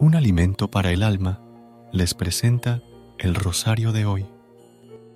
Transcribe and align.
Un 0.00 0.14
alimento 0.14 0.70
para 0.70 0.92
el 0.92 1.02
alma 1.02 1.42
les 1.90 2.14
presenta 2.14 2.84
el 3.18 3.34
rosario 3.34 3.90
de 3.90 4.06
hoy. 4.06 4.26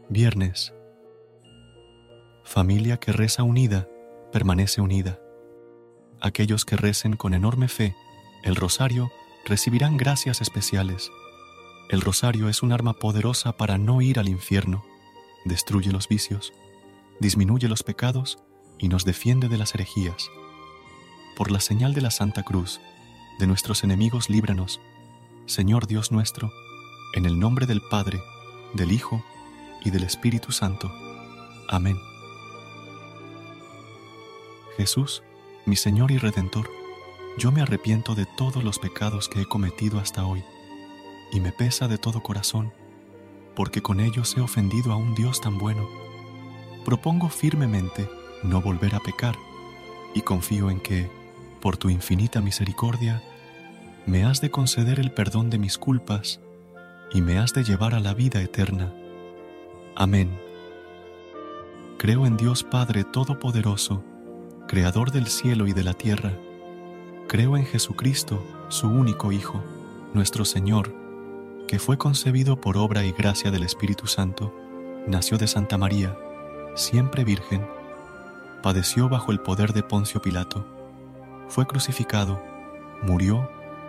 Viernes. 0.08 0.74
Familia 2.42 2.96
que 2.96 3.12
reza 3.12 3.44
unida, 3.44 3.86
permanece 4.32 4.80
unida. 4.80 5.20
Aquellos 6.20 6.64
que 6.64 6.76
recen 6.76 7.14
con 7.14 7.32
enorme 7.32 7.68
fe 7.68 7.94
el 8.42 8.56
rosario 8.56 9.12
recibirán 9.44 9.96
gracias 9.96 10.40
especiales. 10.40 11.12
El 11.88 12.00
rosario 12.00 12.48
es 12.48 12.64
un 12.64 12.72
arma 12.72 12.94
poderosa 12.94 13.56
para 13.56 13.78
no 13.78 14.02
ir 14.02 14.18
al 14.18 14.28
infierno, 14.28 14.84
destruye 15.44 15.92
los 15.92 16.08
vicios, 16.08 16.52
disminuye 17.20 17.68
los 17.68 17.84
pecados 17.84 18.42
y 18.78 18.88
nos 18.88 19.04
defiende 19.04 19.48
de 19.48 19.58
las 19.58 19.76
herejías. 19.76 20.28
Por 21.36 21.52
la 21.52 21.60
señal 21.60 21.94
de 21.94 22.00
la 22.00 22.10
Santa 22.10 22.42
Cruz, 22.42 22.80
de 23.42 23.48
nuestros 23.48 23.82
enemigos 23.82 24.30
líbranos, 24.30 24.80
Señor 25.46 25.88
Dios 25.88 26.12
nuestro, 26.12 26.52
en 27.12 27.26
el 27.26 27.40
nombre 27.40 27.66
del 27.66 27.80
Padre, 27.80 28.22
del 28.72 28.92
Hijo 28.92 29.24
y 29.84 29.90
del 29.90 30.04
Espíritu 30.04 30.52
Santo. 30.52 30.92
Amén. 31.68 31.98
Jesús, 34.76 35.24
mi 35.66 35.74
Señor 35.74 36.12
y 36.12 36.18
Redentor, 36.18 36.70
yo 37.36 37.50
me 37.50 37.62
arrepiento 37.62 38.14
de 38.14 38.26
todos 38.26 38.62
los 38.62 38.78
pecados 38.78 39.28
que 39.28 39.40
he 39.40 39.46
cometido 39.46 39.98
hasta 39.98 40.24
hoy, 40.24 40.44
y 41.32 41.40
me 41.40 41.50
pesa 41.50 41.88
de 41.88 41.98
todo 41.98 42.22
corazón, 42.22 42.72
porque 43.56 43.82
con 43.82 43.98
ellos 43.98 44.36
he 44.36 44.40
ofendido 44.40 44.92
a 44.92 44.96
un 44.96 45.16
Dios 45.16 45.40
tan 45.40 45.58
bueno. 45.58 45.88
Propongo 46.84 47.28
firmemente 47.28 48.08
no 48.44 48.62
volver 48.62 48.94
a 48.94 49.00
pecar, 49.00 49.34
y 50.14 50.20
confío 50.20 50.70
en 50.70 50.78
que, 50.78 51.10
por 51.60 51.76
tu 51.76 51.90
infinita 51.90 52.40
misericordia, 52.40 53.20
me 54.06 54.24
has 54.24 54.40
de 54.40 54.50
conceder 54.50 54.98
el 54.98 55.12
perdón 55.12 55.48
de 55.48 55.58
mis 55.58 55.78
culpas 55.78 56.40
y 57.12 57.20
me 57.20 57.38
has 57.38 57.52
de 57.52 57.62
llevar 57.62 57.94
a 57.94 58.00
la 58.00 58.14
vida 58.14 58.40
eterna. 58.40 58.92
Amén. 59.94 60.38
Creo 61.98 62.26
en 62.26 62.36
Dios 62.36 62.64
Padre 62.64 63.04
Todopoderoso, 63.04 64.02
Creador 64.66 65.12
del 65.12 65.26
cielo 65.26 65.66
y 65.66 65.72
de 65.72 65.84
la 65.84 65.94
tierra. 65.94 66.32
Creo 67.28 67.56
en 67.56 67.64
Jesucristo, 67.64 68.42
su 68.68 68.88
único 68.88 69.30
Hijo, 69.30 69.62
nuestro 70.14 70.44
Señor, 70.44 70.94
que 71.68 71.78
fue 71.78 71.96
concebido 71.96 72.60
por 72.60 72.76
obra 72.76 73.04
y 73.04 73.12
gracia 73.12 73.50
del 73.50 73.62
Espíritu 73.62 74.06
Santo, 74.06 74.52
nació 75.06 75.38
de 75.38 75.46
Santa 75.46 75.78
María, 75.78 76.16
siempre 76.74 77.24
Virgen, 77.24 77.64
padeció 78.62 79.08
bajo 79.08 79.30
el 79.30 79.40
poder 79.40 79.72
de 79.72 79.82
Poncio 79.82 80.20
Pilato, 80.20 80.66
fue 81.48 81.66
crucificado, 81.66 82.42
murió 83.02 83.48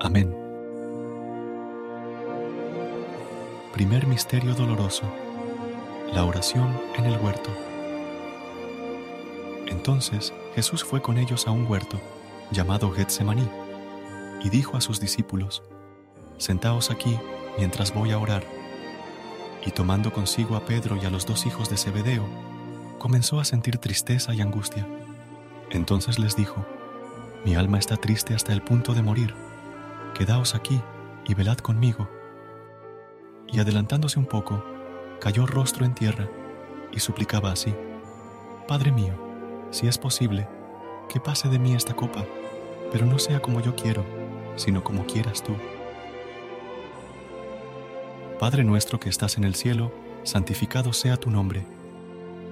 Amén. 0.00 0.32
Primer 3.72 4.06
Misterio 4.06 4.54
Doloroso. 4.54 5.02
La 6.12 6.24
oración 6.24 6.72
en 6.96 7.06
el 7.06 7.18
huerto. 7.18 7.50
Entonces 9.66 10.32
Jesús 10.54 10.84
fue 10.84 11.02
con 11.02 11.18
ellos 11.18 11.48
a 11.48 11.50
un 11.50 11.66
huerto, 11.66 12.00
llamado 12.52 12.92
Getsemaní, 12.92 13.48
y 14.44 14.50
dijo 14.50 14.76
a 14.76 14.80
sus 14.80 15.00
discípulos, 15.00 15.64
Sentaos 16.36 16.92
aquí 16.92 17.18
mientras 17.58 17.92
voy 17.92 18.12
a 18.12 18.18
orar. 18.18 18.44
Y 19.66 19.72
tomando 19.72 20.12
consigo 20.12 20.54
a 20.54 20.64
Pedro 20.64 20.96
y 20.96 21.06
a 21.06 21.10
los 21.10 21.26
dos 21.26 21.44
hijos 21.44 21.68
de 21.70 21.76
Zebedeo, 21.76 22.24
comenzó 23.00 23.40
a 23.40 23.44
sentir 23.44 23.78
tristeza 23.78 24.32
y 24.32 24.42
angustia. 24.42 24.86
Entonces 25.70 26.20
les 26.20 26.36
dijo, 26.36 26.64
Mi 27.44 27.56
alma 27.56 27.80
está 27.80 27.96
triste 27.96 28.34
hasta 28.34 28.52
el 28.52 28.62
punto 28.62 28.94
de 28.94 29.02
morir 29.02 29.47
Quedaos 30.14 30.54
aquí 30.54 30.80
y 31.26 31.34
velad 31.34 31.58
conmigo. 31.58 32.08
Y 33.46 33.60
adelantándose 33.60 34.18
un 34.18 34.26
poco, 34.26 34.64
cayó 35.20 35.46
rostro 35.46 35.84
en 35.84 35.94
tierra 35.94 36.28
y 36.92 37.00
suplicaba 37.00 37.52
así, 37.52 37.74
Padre 38.66 38.92
mío, 38.92 39.14
si 39.70 39.86
es 39.86 39.96
posible, 39.96 40.46
que 41.08 41.20
pase 41.20 41.48
de 41.48 41.58
mí 41.58 41.74
esta 41.74 41.94
copa, 41.94 42.24
pero 42.92 43.06
no 43.06 43.18
sea 43.18 43.40
como 43.40 43.60
yo 43.60 43.74
quiero, 43.74 44.04
sino 44.56 44.84
como 44.84 45.06
quieras 45.06 45.42
tú. 45.42 45.54
Padre 48.38 48.62
nuestro 48.64 49.00
que 49.00 49.08
estás 49.08 49.38
en 49.38 49.44
el 49.44 49.54
cielo, 49.54 49.92
santificado 50.22 50.92
sea 50.92 51.16
tu 51.16 51.30
nombre. 51.30 51.64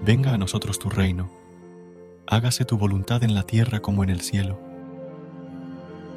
Venga 0.05 0.33
a 0.33 0.39
nosotros 0.39 0.79
tu 0.79 0.89
reino. 0.89 1.31
Hágase 2.27 2.65
tu 2.65 2.77
voluntad 2.77 3.23
en 3.23 3.35
la 3.35 3.45
tierra 3.45 3.81
como 3.81 4.03
en 4.03 4.11
el 4.11 4.21
cielo. 4.21 4.59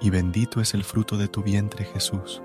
y 0.00 0.10
bendito 0.10 0.60
es 0.60 0.74
el 0.74 0.84
fruto 0.84 1.16
de 1.16 1.28
tu 1.28 1.42
vientre 1.42 1.84
Jesús. 1.84 2.42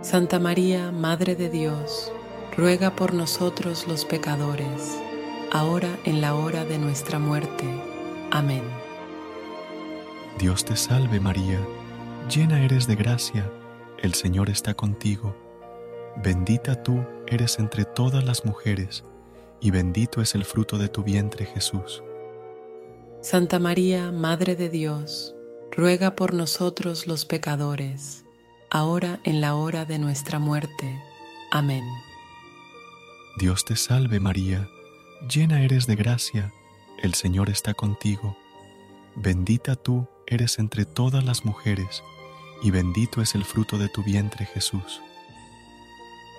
Santa 0.00 0.38
María, 0.38 0.92
Madre 0.92 1.34
de 1.34 1.48
Dios, 1.48 2.12
ruega 2.56 2.94
por 2.94 3.14
nosotros 3.14 3.86
los 3.88 4.04
pecadores, 4.04 4.98
ahora 5.50 5.88
en 6.04 6.20
la 6.20 6.34
hora 6.34 6.64
de 6.64 6.78
nuestra 6.78 7.18
muerte. 7.18 7.64
Amén. 8.30 8.62
Dios 10.38 10.64
te 10.64 10.76
salve 10.76 11.20
María, 11.20 11.60
llena 12.28 12.62
eres 12.62 12.86
de 12.86 12.96
gracia, 12.96 13.50
el 13.98 14.14
Señor 14.14 14.50
está 14.50 14.74
contigo. 14.74 15.34
Bendita 16.22 16.82
tú 16.82 17.04
eres 17.26 17.58
entre 17.58 17.84
todas 17.84 18.24
las 18.24 18.44
mujeres, 18.44 19.04
y 19.60 19.70
bendito 19.70 20.20
es 20.20 20.34
el 20.34 20.44
fruto 20.44 20.76
de 20.76 20.88
tu 20.88 21.02
vientre 21.02 21.46
Jesús. 21.46 22.02
Santa 23.20 23.58
María, 23.58 24.12
Madre 24.12 24.54
de 24.54 24.68
Dios, 24.68 25.34
ruega 25.76 26.14
por 26.14 26.34
nosotros 26.34 27.06
los 27.06 27.24
pecadores, 27.24 28.24
ahora 28.70 29.20
en 29.24 29.40
la 29.40 29.54
hora 29.54 29.84
de 29.84 29.98
nuestra 29.98 30.38
muerte. 30.38 31.02
Amén. 31.50 31.84
Dios 33.38 33.64
te 33.64 33.74
salve 33.76 34.20
María, 34.20 34.68
llena 35.28 35.62
eres 35.62 35.86
de 35.86 35.96
gracia, 35.96 36.52
el 37.02 37.14
Señor 37.14 37.50
está 37.50 37.74
contigo. 37.74 38.36
Bendita 39.16 39.74
tú 39.74 40.06
eres 40.26 40.58
entre 40.58 40.84
todas 40.84 41.24
las 41.24 41.44
mujeres, 41.44 42.02
y 42.62 42.70
bendito 42.70 43.20
es 43.20 43.34
el 43.34 43.44
fruto 43.44 43.76
de 43.78 43.88
tu 43.88 44.04
vientre 44.04 44.46
Jesús. 44.46 45.02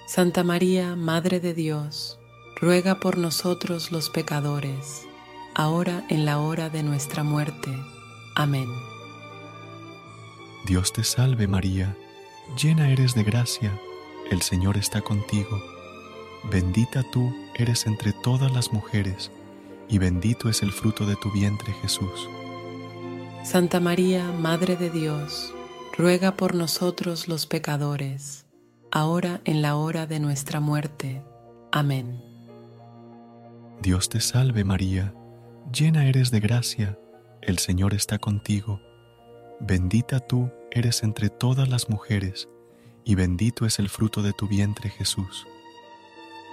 Santa 0.08 0.44
María, 0.44 0.96
Madre 0.96 1.40
de 1.40 1.54
Dios, 1.54 2.20
ruega 2.62 3.00
por 3.00 3.18
nosotros 3.18 3.92
los 3.92 4.10
pecadores, 4.10 5.06
ahora 5.54 6.06
en 6.10 6.26
la 6.26 6.40
hora 6.40 6.70
de 6.70 6.84
nuestra 6.84 7.24
muerte. 7.24 7.72
Amén. 8.36 8.68
Dios 10.66 10.94
te 10.94 11.04
salve 11.04 11.48
María, 11.48 11.96
llena 12.60 12.90
eres 12.90 13.14
de 13.14 13.24
gracia, 13.24 13.80
el 14.32 14.42
Señor 14.42 14.78
está 14.78 15.02
contigo. 15.02 15.62
Bendita 16.52 17.04
tú 17.12 17.36
eres 17.54 17.86
entre 17.86 18.14
todas 18.14 18.52
las 18.52 18.74
mujeres, 18.74 19.32
y 19.88 20.00
bendito 20.00 20.50
es 20.50 20.64
el 20.64 20.72
fruto 20.72 21.06
de 21.06 21.16
tu 21.18 21.32
vientre 21.32 21.72
Jesús. 21.84 22.28
Santa 23.44 23.80
María, 23.80 24.32
Madre 24.32 24.76
de 24.76 24.90
Dios, 24.90 25.54
ruega 25.96 26.36
por 26.36 26.56
nosotros 26.56 27.28
los 27.28 27.46
pecadores, 27.46 28.48
ahora 28.92 29.42
en 29.46 29.62
la 29.62 29.76
hora 29.76 30.08
de 30.08 30.20
nuestra 30.20 30.60
muerte. 30.60 31.22
Amén. 31.72 32.24
Dios 33.84 34.10
te 34.10 34.20
salve 34.20 34.64
María, 34.64 35.14
llena 35.72 36.08
eres 36.08 36.32
de 36.32 36.40
gracia, 36.40 36.98
el 37.44 37.60
Señor 37.60 37.94
está 37.94 38.18
contigo. 38.18 38.82
Bendita 39.60 40.20
tú 40.20 40.52
eres 40.72 41.04
entre 41.04 41.30
todas 41.30 41.70
las 41.70 41.90
mujeres, 41.90 42.50
y 43.06 43.16
bendito 43.16 43.66
es 43.66 43.80
el 43.80 43.90
fruto 43.90 44.22
de 44.22 44.34
tu 44.34 44.48
vientre 44.48 44.90
Jesús. 44.90 45.48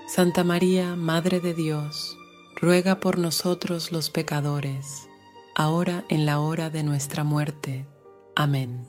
Santa 0.06 0.44
María, 0.44 0.94
Madre 0.94 1.40
de 1.40 1.52
Dios, 1.52 2.16
ruega 2.60 3.00
por 3.00 3.18
nosotros 3.18 3.90
los 3.90 4.10
pecadores, 4.10 5.08
ahora 5.56 6.04
en 6.08 6.26
la 6.26 6.38
hora 6.38 6.70
de 6.70 6.84
nuestra 6.84 7.24
muerte. 7.24 7.86
Amén. 8.36 8.86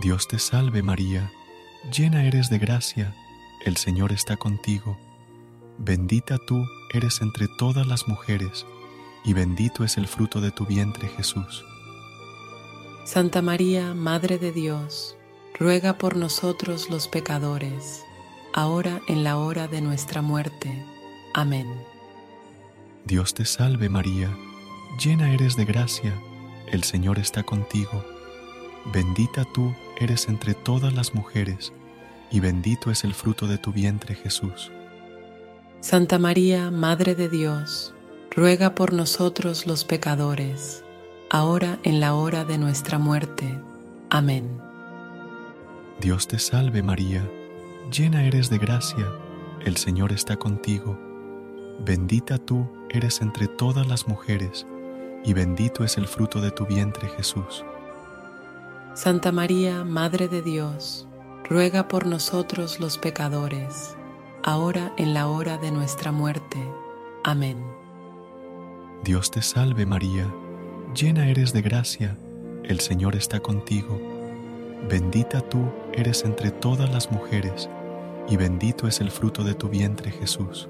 Dios 0.00 0.26
te 0.26 0.38
salve 0.38 0.82
María, 0.82 1.30
llena 1.92 2.24
eres 2.24 2.48
de 2.48 2.58
gracia, 2.58 3.14
el 3.66 3.76
Señor 3.76 4.12
está 4.12 4.36
contigo. 4.36 4.98
Bendita 5.76 6.38
tú 6.46 6.64
eres 6.94 7.20
entre 7.20 7.46
todas 7.58 7.86
las 7.86 8.08
mujeres, 8.08 8.64
y 9.22 9.34
bendito 9.34 9.84
es 9.84 9.98
el 9.98 10.06
fruto 10.06 10.40
de 10.40 10.50
tu 10.50 10.64
vientre 10.64 11.08
Jesús. 11.08 11.64
Santa 13.12 13.42
María, 13.42 13.92
Madre 13.92 14.38
de 14.38 14.52
Dios, 14.52 15.16
ruega 15.58 15.98
por 15.98 16.16
nosotros 16.16 16.90
los 16.90 17.08
pecadores, 17.08 18.04
ahora 18.52 19.00
en 19.08 19.24
la 19.24 19.36
hora 19.36 19.66
de 19.66 19.80
nuestra 19.80 20.22
muerte. 20.22 20.86
Amén. 21.34 21.66
Dios 23.04 23.34
te 23.34 23.44
salve 23.46 23.88
María, 23.88 24.30
llena 25.02 25.34
eres 25.34 25.56
de 25.56 25.64
gracia, 25.64 26.14
el 26.68 26.84
Señor 26.84 27.18
está 27.18 27.42
contigo. 27.42 28.04
Bendita 28.92 29.44
tú 29.44 29.74
eres 29.98 30.28
entre 30.28 30.54
todas 30.54 30.94
las 30.94 31.12
mujeres, 31.12 31.72
y 32.30 32.38
bendito 32.38 32.92
es 32.92 33.02
el 33.02 33.14
fruto 33.14 33.48
de 33.48 33.58
tu 33.58 33.72
vientre 33.72 34.14
Jesús. 34.14 34.70
Santa 35.80 36.20
María, 36.20 36.70
Madre 36.70 37.16
de 37.16 37.28
Dios, 37.28 37.92
ruega 38.30 38.76
por 38.76 38.92
nosotros 38.92 39.66
los 39.66 39.84
pecadores, 39.84 40.84
ahora 41.30 41.78
en 41.84 42.00
la 42.00 42.14
hora 42.14 42.44
de 42.44 42.58
nuestra 42.58 42.98
muerte. 42.98 43.58
Amén. 44.10 44.60
Dios 46.00 46.26
te 46.26 46.38
salve 46.38 46.82
María, 46.82 47.26
llena 47.90 48.24
eres 48.24 48.50
de 48.50 48.58
gracia, 48.58 49.06
el 49.64 49.76
Señor 49.76 50.12
está 50.12 50.36
contigo. 50.36 50.98
Bendita 51.84 52.38
tú 52.38 52.68
eres 52.90 53.20
entre 53.22 53.46
todas 53.46 53.86
las 53.86 54.08
mujeres, 54.08 54.66
y 55.24 55.32
bendito 55.32 55.84
es 55.84 55.96
el 55.96 56.08
fruto 56.08 56.40
de 56.40 56.50
tu 56.50 56.66
vientre 56.66 57.08
Jesús. 57.08 57.64
Santa 58.94 59.30
María, 59.30 59.84
Madre 59.84 60.28
de 60.28 60.42
Dios, 60.42 61.06
ruega 61.48 61.86
por 61.86 62.06
nosotros 62.06 62.80
los 62.80 62.98
pecadores, 62.98 63.96
ahora 64.42 64.92
en 64.96 65.14
la 65.14 65.28
hora 65.28 65.58
de 65.58 65.70
nuestra 65.70 66.10
muerte. 66.10 66.58
Amén. 67.22 67.62
Dios 69.04 69.30
te 69.30 69.42
salve 69.42 69.86
María, 69.86 70.26
llena 70.94 71.28
eres 71.28 71.52
de 71.52 71.62
gracia, 71.62 72.16
el 72.64 72.80
Señor 72.80 73.16
está 73.16 73.40
contigo. 73.40 74.00
Bendita 74.88 75.40
tú 75.40 75.70
eres 75.92 76.24
entre 76.24 76.50
todas 76.50 76.90
las 76.90 77.10
mujeres, 77.10 77.68
y 78.28 78.36
bendito 78.36 78.88
es 78.88 79.00
el 79.00 79.10
fruto 79.10 79.44
de 79.44 79.54
tu 79.54 79.68
vientre 79.68 80.10
Jesús. 80.10 80.68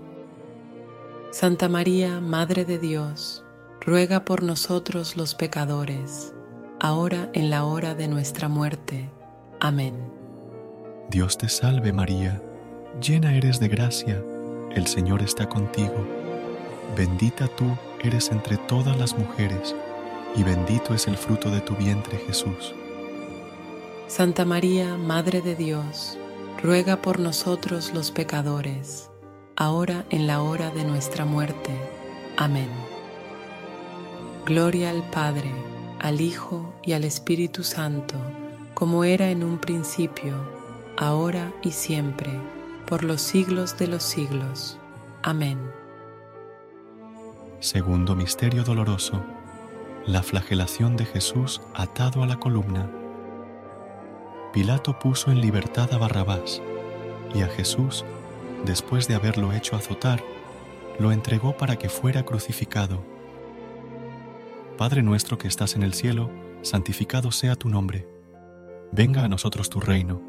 Santa 1.31 1.69
María, 1.69 2.21
Madre 2.21 2.65
de 2.65 2.79
Dios, 2.79 3.45
ruega 3.81 4.25
por 4.25 4.43
nosotros 4.43 5.17
los 5.17 5.35
pecadores, 5.35 6.35
ahora 6.81 7.31
en 7.35 7.51
la 7.51 7.65
hora 7.65 7.95
de 7.95 8.09
nuestra 8.09 8.49
muerte. 8.49 9.09
Amén. 9.61 9.95
Dios 11.11 11.39
te 11.39 11.49
salve 11.49 11.93
María, 11.93 12.43
llena 13.01 13.35
eres 13.35 13.61
de 13.61 13.69
gracia, 13.69 14.23
el 14.75 14.87
Señor 14.87 15.23
está 15.23 15.49
contigo. 15.49 16.07
Bendita 16.97 17.47
tú 17.49 17.67
eres 18.03 18.31
entre 18.31 18.57
todas 18.57 18.99
las 18.99 19.17
mujeres, 19.17 19.75
y 20.37 20.43
bendito 20.43 20.95
es 20.95 21.07
el 21.07 21.17
fruto 21.17 21.51
de 21.51 21.61
tu 21.61 21.75
vientre 21.75 22.19
Jesús. 22.19 22.75
Santa 24.07 24.45
María, 24.45 24.97
Madre 24.97 25.41
de 25.41 25.55
Dios, 25.55 26.19
ruega 26.63 27.01
por 27.01 27.21
nosotros 27.21 27.93
los 27.95 28.11
pecadores, 28.11 29.11
ahora 29.57 30.05
en 30.11 30.27
la 30.27 30.43
hora 30.43 30.71
de 30.71 30.85
nuestra 30.85 31.25
muerte. 31.25 31.71
Amén. 32.37 32.69
Gloria 34.47 34.91
al 34.91 35.09
Padre, 35.11 35.53
al 36.01 36.21
Hijo 36.21 36.75
y 36.83 36.93
al 36.93 37.05
Espíritu 37.05 37.63
Santo, 37.63 38.17
como 38.75 39.05
era 39.05 39.31
en 39.31 39.45
un 39.45 39.59
principio, 39.59 40.35
ahora 40.97 41.53
y 41.63 41.71
siempre, 41.71 42.31
por 42.87 43.05
los 43.05 43.21
siglos 43.21 43.79
de 43.79 43.87
los 43.87 44.03
siglos. 44.03 44.77
Amén. 45.23 45.59
Segundo 47.61 48.17
Misterio 48.17 48.65
Doloroso. 48.65 49.23
La 50.07 50.23
flagelación 50.23 50.97
de 50.97 51.05
Jesús 51.05 51.61
atado 51.75 52.23
a 52.23 52.27
la 52.27 52.41
columna. 52.41 52.91
Pilato 54.51 54.99
puso 54.99 55.31
en 55.31 55.43
libertad 55.43 55.93
a 55.93 55.99
Barrabás 55.99 56.63
y 57.35 57.43
a 57.43 57.49
Jesús, 57.49 58.07
después 58.65 59.07
de 59.09 59.15
haberlo 59.15 59.53
hecho 59.53 59.77
azotar, 59.77 60.23
lo 60.99 61.13
entregó 61.13 61.55
para 61.57 61.77
que 61.77 61.91
fuera 61.91 62.25
crucificado. 62.25 63.05
Padre 64.79 65.03
nuestro 65.03 65.37
que 65.37 65.49
estás 65.49 65.77
en 65.77 65.83
el 65.83 65.93
cielo, 65.93 66.31
santificado 66.63 67.31
sea 67.31 67.55
tu 67.55 67.69
nombre. 67.69 68.09
Venga 68.93 69.23
a 69.23 69.29
nosotros 69.29 69.69
tu 69.69 69.81
reino. 69.81 70.23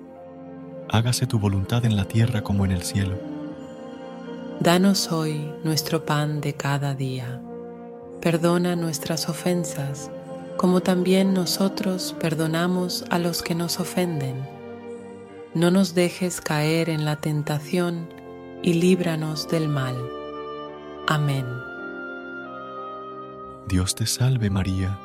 Hágase 0.90 1.28
tu 1.28 1.40
voluntad 1.40 1.86
en 1.86 1.96
la 1.96 2.06
tierra 2.06 2.44
como 2.44 2.66
en 2.66 2.72
el 2.72 2.84
cielo. 2.84 3.18
Danos 4.60 5.12
hoy 5.14 5.50
nuestro 5.64 6.06
pan 6.06 6.42
de 6.42 6.54
cada 6.54 6.94
día. 6.94 7.42
Perdona 8.22 8.76
nuestras 8.76 9.30
ofensas, 9.30 10.12
como 10.58 10.82
también 10.82 11.34
nosotros 11.34 12.16
perdonamos 12.20 13.04
a 13.10 13.18
los 13.18 13.42
que 13.42 13.56
nos 13.56 13.80
ofenden. 13.80 14.48
No 15.56 15.72
nos 15.72 15.96
dejes 15.96 16.40
caer 16.40 16.90
en 16.90 17.04
la 17.04 17.16
tentación 17.16 18.08
y 18.62 18.74
líbranos 18.74 19.50
del 19.50 19.68
mal. 19.68 19.96
Amén. 21.08 21.48
Dios 23.68 23.96
te 23.96 24.06
salve 24.06 24.52
María, 24.52 25.00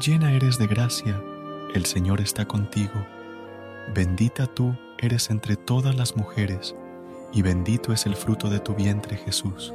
llena 0.00 0.32
eres 0.32 0.56
de 0.56 0.68
gracia, 0.68 1.20
el 1.74 1.84
Señor 1.84 2.20
está 2.20 2.46
contigo. 2.46 3.04
Bendita 3.92 4.46
tú 4.46 4.76
eres 4.98 5.30
entre 5.30 5.56
todas 5.56 5.96
las 5.96 6.16
mujeres, 6.16 6.76
y 7.32 7.42
bendito 7.42 7.92
es 7.92 8.06
el 8.06 8.14
fruto 8.14 8.48
de 8.48 8.60
tu 8.60 8.74
vientre 8.74 9.16
Jesús. 9.16 9.74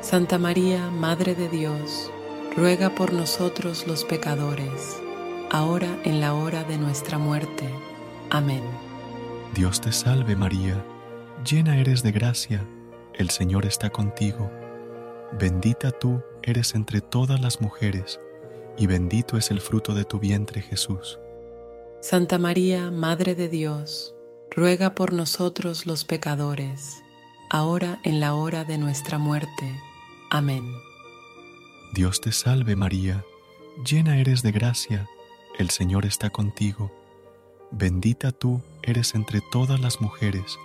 Santa 0.00 0.38
María, 0.38 0.90
Madre 0.90 1.34
de 1.34 1.50
Dios, 1.50 2.10
ruega 2.56 2.94
por 2.94 3.12
nosotros 3.12 3.86
los 3.86 4.04
pecadores, 4.06 4.98
ahora 5.50 6.00
en 6.04 6.20
la 6.20 6.32
hora 6.32 6.64
de 6.64 6.78
nuestra 6.78 7.18
muerte. 7.18 7.68
Amén. 8.30 8.62
Dios 9.54 9.78
te 9.82 9.92
salve 9.92 10.36
María, 10.36 10.82
llena 11.44 11.78
eres 11.78 12.02
de 12.02 12.12
gracia, 12.12 12.66
el 13.12 13.28
Señor 13.28 13.66
está 13.66 13.90
contigo. 13.90 14.50
Bendita 15.38 15.90
tú 15.90 16.22
eres 16.42 16.74
entre 16.74 17.02
todas 17.02 17.38
las 17.38 17.60
mujeres, 17.60 18.20
y 18.78 18.86
bendito 18.86 19.36
es 19.36 19.50
el 19.50 19.60
fruto 19.60 19.92
de 19.92 20.06
tu 20.06 20.18
vientre 20.18 20.62
Jesús. 20.62 21.18
Santa 22.00 22.38
María, 22.38 22.90
Madre 22.90 23.34
de 23.34 23.50
Dios, 23.50 24.14
ruega 24.50 24.94
por 24.94 25.12
nosotros 25.12 25.84
los 25.84 26.06
pecadores, 26.06 27.02
ahora 27.50 28.00
en 28.02 28.18
la 28.18 28.34
hora 28.34 28.64
de 28.64 28.78
nuestra 28.78 29.18
muerte. 29.18 29.78
Amén. 30.30 30.72
Dios 31.92 32.20
te 32.20 32.30
salve 32.30 32.76
María, 32.76 33.24
llena 33.84 34.18
eres 34.18 34.42
de 34.42 34.52
gracia, 34.52 35.08
el 35.58 35.70
Señor 35.70 36.06
está 36.06 36.30
contigo. 36.30 36.92
Bendita 37.72 38.30
tú 38.30 38.62
eres 38.82 39.16
entre 39.16 39.40
todas 39.50 39.80
las 39.80 40.00
mujeres, 40.00 40.56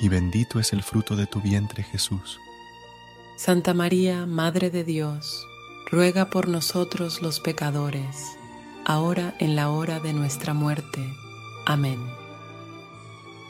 y 0.00 0.08
bendito 0.08 0.58
es 0.58 0.72
el 0.72 0.82
fruto 0.82 1.14
de 1.14 1.26
tu 1.26 1.42
vientre 1.42 1.82
Jesús. 1.82 2.40
Santa 3.36 3.74
María, 3.74 4.24
Madre 4.24 4.70
de 4.70 4.82
Dios, 4.82 5.46
ruega 5.90 6.30
por 6.30 6.48
nosotros 6.48 7.20
los 7.20 7.38
pecadores, 7.38 8.38
ahora 8.86 9.34
en 9.38 9.56
la 9.56 9.70
hora 9.70 10.00
de 10.00 10.14
nuestra 10.14 10.54
muerte. 10.54 11.06
Amén. 11.66 11.98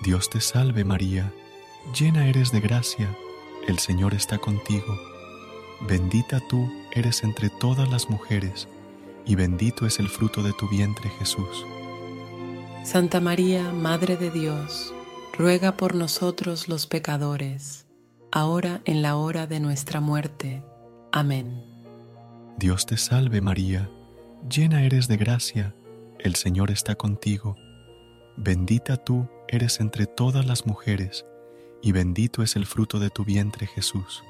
Dios 0.02 0.28
te 0.28 0.40
salve 0.40 0.84
María, 0.84 1.32
llena 1.96 2.26
eres 2.26 2.50
de 2.50 2.60
gracia, 2.60 3.16
el 3.68 3.78
Señor 3.78 4.12
está 4.12 4.38
contigo. 4.38 5.11
Bendita 5.86 6.38
tú 6.48 6.72
eres 6.92 7.24
entre 7.24 7.50
todas 7.50 7.90
las 7.90 8.08
mujeres, 8.08 8.68
y 9.26 9.34
bendito 9.34 9.84
es 9.84 9.98
el 9.98 10.08
fruto 10.08 10.42
de 10.42 10.52
tu 10.52 10.68
vientre 10.68 11.10
Jesús. 11.18 11.66
Santa 12.84 13.20
María, 13.20 13.72
Madre 13.72 14.16
de 14.16 14.30
Dios, 14.30 14.94
ruega 15.36 15.76
por 15.76 15.94
nosotros 15.96 16.68
los 16.68 16.86
pecadores, 16.86 17.86
ahora 18.30 18.80
en 18.84 19.02
la 19.02 19.16
hora 19.16 19.48
de 19.48 19.58
nuestra 19.58 20.00
muerte. 20.00 20.62
Amén. 21.10 21.64
Dios 22.58 22.86
te 22.86 22.96
salve 22.96 23.40
María, 23.40 23.90
llena 24.48 24.84
eres 24.84 25.08
de 25.08 25.16
gracia, 25.16 25.74
el 26.20 26.36
Señor 26.36 26.70
está 26.70 26.94
contigo. 26.94 27.56
Bendita 28.36 28.96
tú 28.96 29.28
eres 29.48 29.80
entre 29.80 30.06
todas 30.06 30.46
las 30.46 30.64
mujeres, 30.64 31.26
y 31.82 31.90
bendito 31.90 32.44
es 32.44 32.54
el 32.54 32.66
fruto 32.66 33.00
de 33.00 33.10
tu 33.10 33.24
vientre 33.24 33.66
Jesús. 33.66 34.22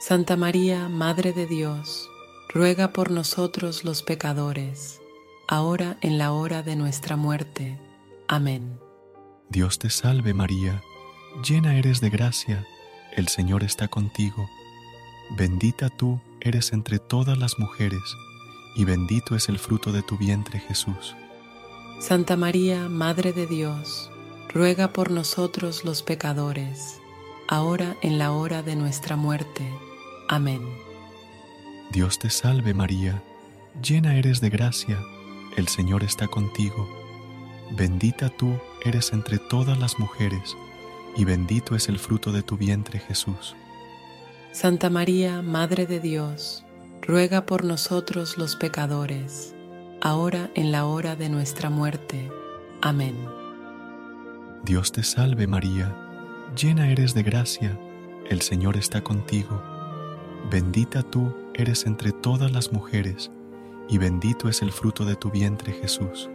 Santa 0.00 0.36
María, 0.36 0.88
Madre 0.88 1.32
de 1.32 1.46
Dios, 1.46 2.08
ruega 2.48 2.92
por 2.92 3.10
nosotros 3.10 3.84
los 3.84 4.04
pecadores, 4.04 5.00
ahora 5.48 5.98
en 6.02 6.18
la 6.18 6.30
hora 6.30 6.62
de 6.62 6.76
nuestra 6.76 7.16
muerte. 7.16 7.80
Amén. 8.28 8.78
Dios 9.48 9.80
te 9.80 9.90
salve 9.90 10.34
María, 10.34 10.82
llena 11.42 11.76
eres 11.76 12.00
de 12.00 12.10
gracia, 12.10 12.64
el 13.16 13.26
Señor 13.26 13.64
está 13.64 13.88
contigo. 13.88 14.48
Bendita 15.30 15.90
tú 15.90 16.20
eres 16.40 16.72
entre 16.72 17.00
todas 17.00 17.36
las 17.36 17.58
mujeres, 17.58 18.02
y 18.76 18.84
bendito 18.84 19.34
es 19.34 19.48
el 19.48 19.58
fruto 19.58 19.90
de 19.90 20.02
tu 20.02 20.16
vientre 20.16 20.60
Jesús. 20.60 21.16
Santa 21.98 22.36
María, 22.36 22.88
Madre 22.88 23.32
de 23.32 23.48
Dios, 23.48 24.12
ruega 24.48 24.92
por 24.92 25.10
nosotros 25.10 25.84
los 25.84 26.04
pecadores, 26.04 27.00
ahora 27.48 27.96
en 28.00 28.18
la 28.18 28.30
hora 28.30 28.62
de 28.62 28.76
nuestra 28.76 29.16
muerte. 29.16 29.68
Amén. 30.28 30.60
Dios 31.90 32.18
te 32.18 32.28
salve 32.28 32.74
María, 32.74 33.22
llena 33.82 34.16
eres 34.16 34.42
de 34.42 34.50
gracia, 34.50 34.98
el 35.56 35.68
Señor 35.68 36.04
está 36.04 36.28
contigo. 36.28 36.86
Bendita 37.70 38.28
tú 38.28 38.58
eres 38.84 39.12
entre 39.14 39.38
todas 39.38 39.78
las 39.78 39.98
mujeres, 39.98 40.54
y 41.16 41.24
bendito 41.24 41.74
es 41.74 41.88
el 41.88 41.98
fruto 41.98 42.30
de 42.30 42.42
tu 42.42 42.58
vientre 42.58 42.98
Jesús. 42.98 43.56
Santa 44.52 44.90
María, 44.90 45.40
Madre 45.40 45.86
de 45.86 45.98
Dios, 45.98 46.64
ruega 47.00 47.46
por 47.46 47.64
nosotros 47.64 48.36
los 48.36 48.54
pecadores, 48.56 49.54
ahora 50.02 50.50
en 50.54 50.72
la 50.72 50.84
hora 50.84 51.16
de 51.16 51.30
nuestra 51.30 51.70
muerte. 51.70 52.30
Amén. 52.82 53.16
Dios 54.62 54.92
te 54.92 55.02
salve 55.02 55.46
María, 55.46 55.96
llena 56.54 56.90
eres 56.90 57.14
de 57.14 57.22
gracia, 57.22 57.78
el 58.28 58.42
Señor 58.42 58.76
está 58.76 59.02
contigo. 59.02 59.77
Bendita 60.50 61.02
tú 61.02 61.34
eres 61.52 61.84
entre 61.84 62.10
todas 62.10 62.50
las 62.52 62.72
mujeres, 62.72 63.30
y 63.86 63.98
bendito 63.98 64.48
es 64.48 64.62
el 64.62 64.72
fruto 64.72 65.04
de 65.04 65.14
tu 65.14 65.30
vientre 65.30 65.74
Jesús. 65.74 66.30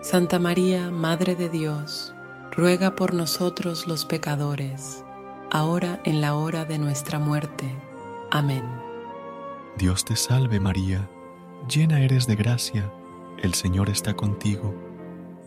Santa 0.00 0.38
María, 0.38 0.90
Madre 0.90 1.34
de 1.34 1.50
Dios, 1.50 2.14
ruega 2.50 2.96
por 2.96 3.12
nosotros 3.12 3.86
los 3.86 4.06
pecadores, 4.06 5.04
ahora 5.50 6.00
en 6.04 6.22
la 6.22 6.34
hora 6.34 6.64
de 6.64 6.78
nuestra 6.78 7.18
muerte. 7.18 7.70
Amén. 8.30 8.64
Dios 9.76 10.06
te 10.06 10.16
salve 10.16 10.58
María, 10.58 11.06
llena 11.68 12.00
eres 12.00 12.26
de 12.26 12.36
gracia, 12.36 12.90
el 13.42 13.52
Señor 13.52 13.90
está 13.90 14.14
contigo. 14.14 14.74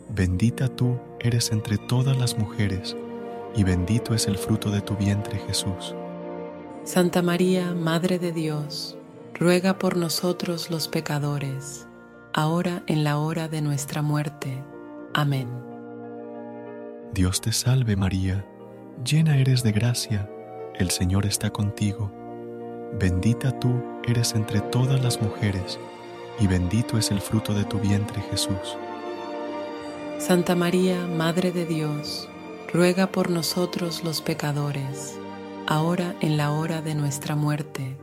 Bendita 0.10 0.68
tú 0.68 1.00
eres 1.20 1.52
entre 1.52 1.80
todas 1.80 2.16
las 2.18 2.38
mujeres, 2.38 2.96
y 3.56 3.64
bendito 3.64 4.14
es 4.14 4.28
el 4.28 4.38
fruto 4.38 4.70
de 4.70 4.82
tu 4.82 4.96
vientre 4.96 5.40
Jesús. 5.40 5.96
Santa 6.88 7.22
María, 7.22 7.74
Madre 7.74 8.18
de 8.18 8.32
Dios, 8.32 8.98
ruega 9.34 9.78
por 9.78 9.98
nosotros 9.98 10.72
los 10.72 10.88
pecadores, 10.88 11.86
ahora 12.32 12.82
en 12.88 13.04
la 13.04 13.18
hora 13.18 13.50
de 13.50 13.62
nuestra 13.62 14.02
muerte. 14.02 14.64
Amén. 15.14 15.50
Dios 17.12 17.42
te 17.42 17.52
salve 17.52 17.98
María, 17.98 18.48
llena 19.04 19.36
eres 19.36 19.64
de 19.64 19.74
gracia, 19.74 20.30
el 20.76 20.90
Señor 20.90 21.26
está 21.26 21.50
contigo. 21.50 22.10
Bendita 22.98 23.52
tú 23.60 23.84
eres 24.08 24.34
entre 24.34 24.62
todas 24.62 25.04
las 25.04 25.22
mujeres, 25.22 25.78
y 26.40 26.48
bendito 26.48 26.98
es 26.98 27.12
el 27.12 27.20
fruto 27.20 27.54
de 27.54 27.66
tu 27.66 27.80
vientre 27.80 28.22
Jesús. 28.32 28.78
Santa 30.20 30.56
María, 30.56 31.06
Madre 31.06 31.52
de 31.52 31.66
Dios, 31.66 32.30
ruega 32.72 33.08
por 33.08 33.30
nosotros 33.30 34.06
los 34.06 34.22
pecadores, 34.22 35.20
ahora 35.68 36.16
en 36.22 36.38
la 36.38 36.52
hora 36.52 36.82
de 36.82 36.96
nuestra 36.96 37.36
muerte. 37.36 37.98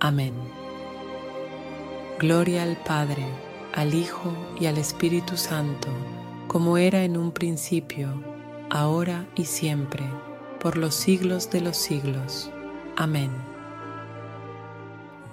Amén. 0.00 0.34
Gloria 2.18 2.62
al 2.62 2.76
Padre, 2.78 3.26
al 3.74 3.94
Hijo 3.94 4.32
y 4.58 4.66
al 4.66 4.78
Espíritu 4.78 5.36
Santo, 5.36 5.88
como 6.48 6.78
era 6.78 7.04
en 7.04 7.16
un 7.16 7.30
principio, 7.32 8.08
ahora 8.70 9.26
y 9.36 9.44
siempre, 9.44 10.04
por 10.60 10.76
los 10.76 10.94
siglos 10.94 11.50
de 11.50 11.60
los 11.60 11.76
siglos. 11.76 12.50
Amén. 12.96 13.30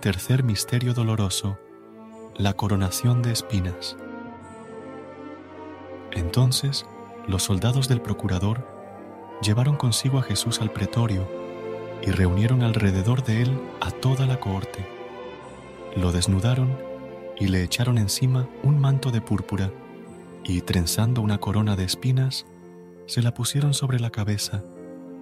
Tercer 0.02 0.44
Misterio 0.44 0.94
Doloroso, 0.94 1.58
la 2.36 2.54
coronación 2.54 3.22
de 3.22 3.32
espinas. 3.32 3.96
Entonces, 6.12 6.86
los 7.28 7.44
soldados 7.44 7.88
del 7.88 8.02
procurador 8.02 8.68
llevaron 9.42 9.76
consigo 9.76 10.20
a 10.20 10.24
Jesús 10.24 10.62
al 10.62 10.72
pretorio 10.72 11.37
y 12.02 12.12
reunieron 12.12 12.64
alrededor 12.64 13.24
de 13.24 13.42
él 13.42 13.60
a 13.82 13.92
toda 13.92 14.26
la 14.26 14.40
cohorte. 14.40 14.86
Lo 15.96 16.12
desnudaron 16.12 16.78
y 17.40 17.48
le 17.48 17.64
echaron 17.64 17.98
encima 17.98 18.48
un 18.64 18.80
manto 18.80 19.12
de 19.12 19.22
púrpura 19.22 19.72
y 20.44 20.62
trenzando 20.62 21.22
una 21.22 21.40
corona 21.40 21.76
de 21.76 21.84
espinas, 21.84 22.46
se 23.06 23.22
la 23.22 23.34
pusieron 23.34 23.74
sobre 23.74 24.00
la 24.00 24.10
cabeza 24.10 24.64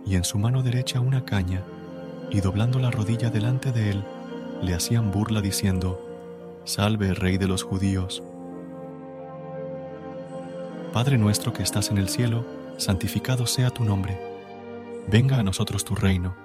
y 0.06 0.16
en 0.16 0.24
su 0.24 0.38
mano 0.38 0.64
derecha 0.64 1.00
una 1.00 1.26
caña 1.26 1.64
y 2.30 2.42
doblando 2.42 2.80
la 2.80 2.92
rodilla 2.92 3.30
delante 3.30 3.72
de 3.72 3.92
él, 3.92 4.04
le 4.62 4.74
hacían 4.74 5.12
burla 5.12 5.42
diciendo, 5.42 6.02
Salve, 6.64 7.14
Rey 7.14 7.38
de 7.38 7.48
los 7.48 7.64
judíos. 7.64 8.24
Padre 10.94 11.18
nuestro 11.18 11.54
que 11.54 11.64
estás 11.64 11.90
en 11.92 11.98
el 11.98 12.10
cielo, 12.10 12.46
santificado 12.78 13.46
sea 13.46 13.70
tu 13.70 13.84
nombre. 13.84 14.20
Venga 15.08 15.40
a 15.40 15.44
nosotros 15.44 15.86
tu 15.86 15.94
reino 15.94 16.45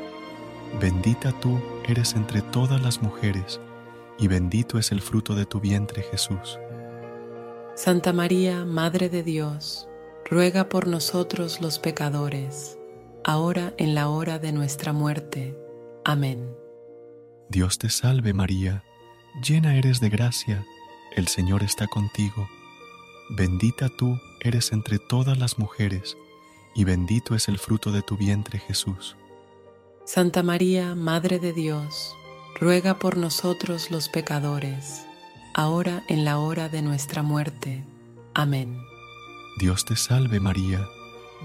Bendita 0.79 1.31
tú 1.39 1.59
eres 1.87 2.15
entre 2.15 2.41
todas 2.41 2.81
las 2.81 3.01
mujeres, 3.01 3.59
y 4.17 4.27
bendito 4.27 4.79
es 4.79 4.91
el 4.91 5.01
fruto 5.01 5.35
de 5.35 5.45
tu 5.45 5.59
vientre 5.59 6.01
Jesús. 6.03 6.57
Santa 7.75 8.13
María, 8.13 8.65
Madre 8.65 9.09
de 9.09 9.23
Dios, 9.23 9.87
ruega 10.29 10.69
por 10.69 10.87
nosotros 10.87 11.61
los 11.61 11.79
pecadores, 11.79 12.77
ahora 13.23 13.73
en 13.77 13.95
la 13.95 14.09
hora 14.09 14.39
de 14.39 14.51
nuestra 14.51 14.93
muerte. 14.93 15.57
Amén. 16.05 16.55
Dios 17.49 17.77
te 17.77 17.89
salve 17.89 18.33
María, 18.33 18.83
llena 19.43 19.75
eres 19.75 19.99
de 19.99 20.09
gracia, 20.09 20.65
el 21.15 21.27
Señor 21.27 21.63
está 21.63 21.87
contigo. 21.87 22.47
Bendita 23.29 23.89
tú 23.89 24.19
eres 24.39 24.71
entre 24.71 24.99
todas 24.99 25.37
las 25.37 25.59
mujeres, 25.59 26.17
y 26.73 26.85
bendito 26.85 27.35
es 27.35 27.47
el 27.49 27.59
fruto 27.59 27.91
de 27.91 28.01
tu 28.01 28.15
vientre 28.17 28.59
Jesús. 28.59 29.17
Santa 30.13 30.43
María, 30.43 30.93
Madre 30.93 31.39
de 31.39 31.53
Dios, 31.53 32.17
ruega 32.59 32.99
por 32.99 33.15
nosotros 33.15 33.91
los 33.91 34.09
pecadores, 34.09 35.05
ahora 35.53 36.03
en 36.09 36.25
la 36.25 36.37
hora 36.37 36.67
de 36.67 36.81
nuestra 36.81 37.23
muerte. 37.23 37.85
Amén. 38.33 38.77
Dios 39.57 39.85
te 39.85 39.95
salve 39.95 40.41
María, 40.41 40.85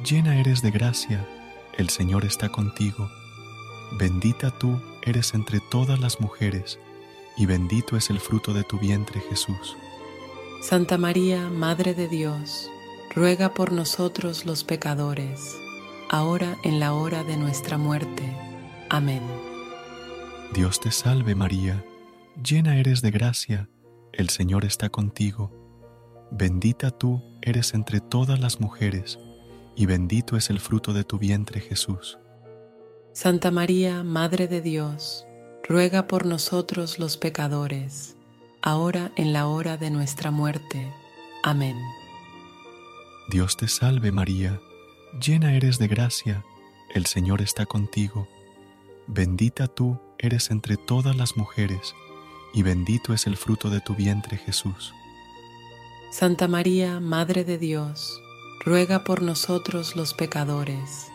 llena 0.04 0.40
eres 0.40 0.62
de 0.62 0.72
gracia, 0.72 1.24
el 1.78 1.90
Señor 1.90 2.24
está 2.24 2.48
contigo. 2.48 3.08
Bendita 4.00 4.50
tú 4.50 4.82
eres 5.02 5.34
entre 5.34 5.60
todas 5.60 6.00
las 6.00 6.20
mujeres, 6.20 6.80
y 7.36 7.46
bendito 7.46 7.96
es 7.96 8.10
el 8.10 8.18
fruto 8.18 8.52
de 8.52 8.64
tu 8.64 8.80
vientre 8.80 9.20
Jesús. 9.28 9.76
Santa 10.60 10.98
María, 10.98 11.50
Madre 11.50 11.94
de 11.94 12.08
Dios, 12.08 12.68
ruega 13.14 13.54
por 13.54 13.70
nosotros 13.70 14.44
los 14.44 14.64
pecadores, 14.64 15.54
ahora 16.08 16.56
en 16.64 16.80
la 16.80 16.94
hora 16.94 17.22
de 17.22 17.36
nuestra 17.36 17.78
muerte. 17.78 18.45
Amén. 18.88 19.22
Dios 20.52 20.80
te 20.80 20.90
salve 20.90 21.34
María, 21.34 21.84
llena 22.42 22.78
eres 22.78 23.02
de 23.02 23.10
gracia, 23.10 23.68
el 24.12 24.28
Señor 24.30 24.64
está 24.64 24.88
contigo. 24.88 25.52
Bendita 26.30 26.90
tú 26.90 27.22
eres 27.42 27.74
entre 27.74 28.00
todas 28.00 28.40
las 28.40 28.60
mujeres, 28.60 29.18
y 29.74 29.86
bendito 29.86 30.36
es 30.36 30.50
el 30.50 30.60
fruto 30.60 30.92
de 30.92 31.04
tu 31.04 31.18
vientre 31.18 31.60
Jesús. 31.60 32.18
Santa 33.12 33.50
María, 33.50 34.02
Madre 34.02 34.46
de 34.48 34.60
Dios, 34.60 35.26
ruega 35.68 36.06
por 36.06 36.26
nosotros 36.26 36.98
los 36.98 37.16
pecadores, 37.16 38.16
ahora 38.62 39.12
en 39.16 39.32
la 39.32 39.46
hora 39.46 39.76
de 39.76 39.90
nuestra 39.90 40.30
muerte. 40.30 40.92
Amén. 41.42 41.76
Dios 43.30 43.56
te 43.56 43.66
salve 43.66 44.12
María, 44.12 44.60
llena 45.20 45.54
eres 45.54 45.78
de 45.78 45.88
gracia, 45.88 46.44
el 46.94 47.06
Señor 47.06 47.42
está 47.42 47.66
contigo. 47.66 48.28
Bendita 49.08 49.68
tú 49.68 50.00
eres 50.18 50.50
entre 50.50 50.76
todas 50.76 51.14
las 51.16 51.36
mujeres, 51.36 51.94
y 52.52 52.62
bendito 52.62 53.14
es 53.14 53.26
el 53.26 53.36
fruto 53.36 53.70
de 53.70 53.80
tu 53.80 53.94
vientre 53.94 54.36
Jesús. 54.36 54.92
Santa 56.10 56.48
María, 56.48 56.98
Madre 56.98 57.44
de 57.44 57.56
Dios, 57.56 58.20
ruega 58.64 59.04
por 59.04 59.22
nosotros 59.22 59.94
los 59.94 60.12
pecadores, 60.12 61.06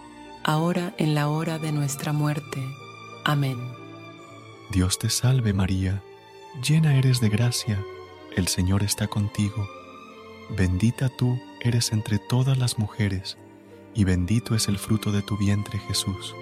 ahora 0.44 0.94
en 0.98 1.16
la 1.16 1.28
hora 1.28 1.60
de 1.60 1.74
nuestra 1.74 2.14
muerte. 2.14 2.64
Amén. 3.26 3.58
Dios 4.72 4.98
te 4.98 5.10
salve 5.10 5.54
María, 5.54 6.02
llena 6.66 6.96
eres 6.96 7.20
de 7.20 7.28
gracia, 7.28 7.84
el 8.38 8.48
Señor 8.48 8.84
está 8.84 9.08
contigo. 9.08 9.68
Bendita 10.56 11.10
tú 11.10 11.38
eres 11.60 11.92
entre 11.92 12.20
todas 12.20 12.58
las 12.58 12.80
mujeres, 12.80 13.38
y 13.94 14.06
bendito 14.06 14.56
es 14.56 14.70
el 14.70 14.78
fruto 14.78 15.12
de 15.12 15.22
tu 15.22 15.38
vientre 15.38 15.78
Jesús. 15.80 16.36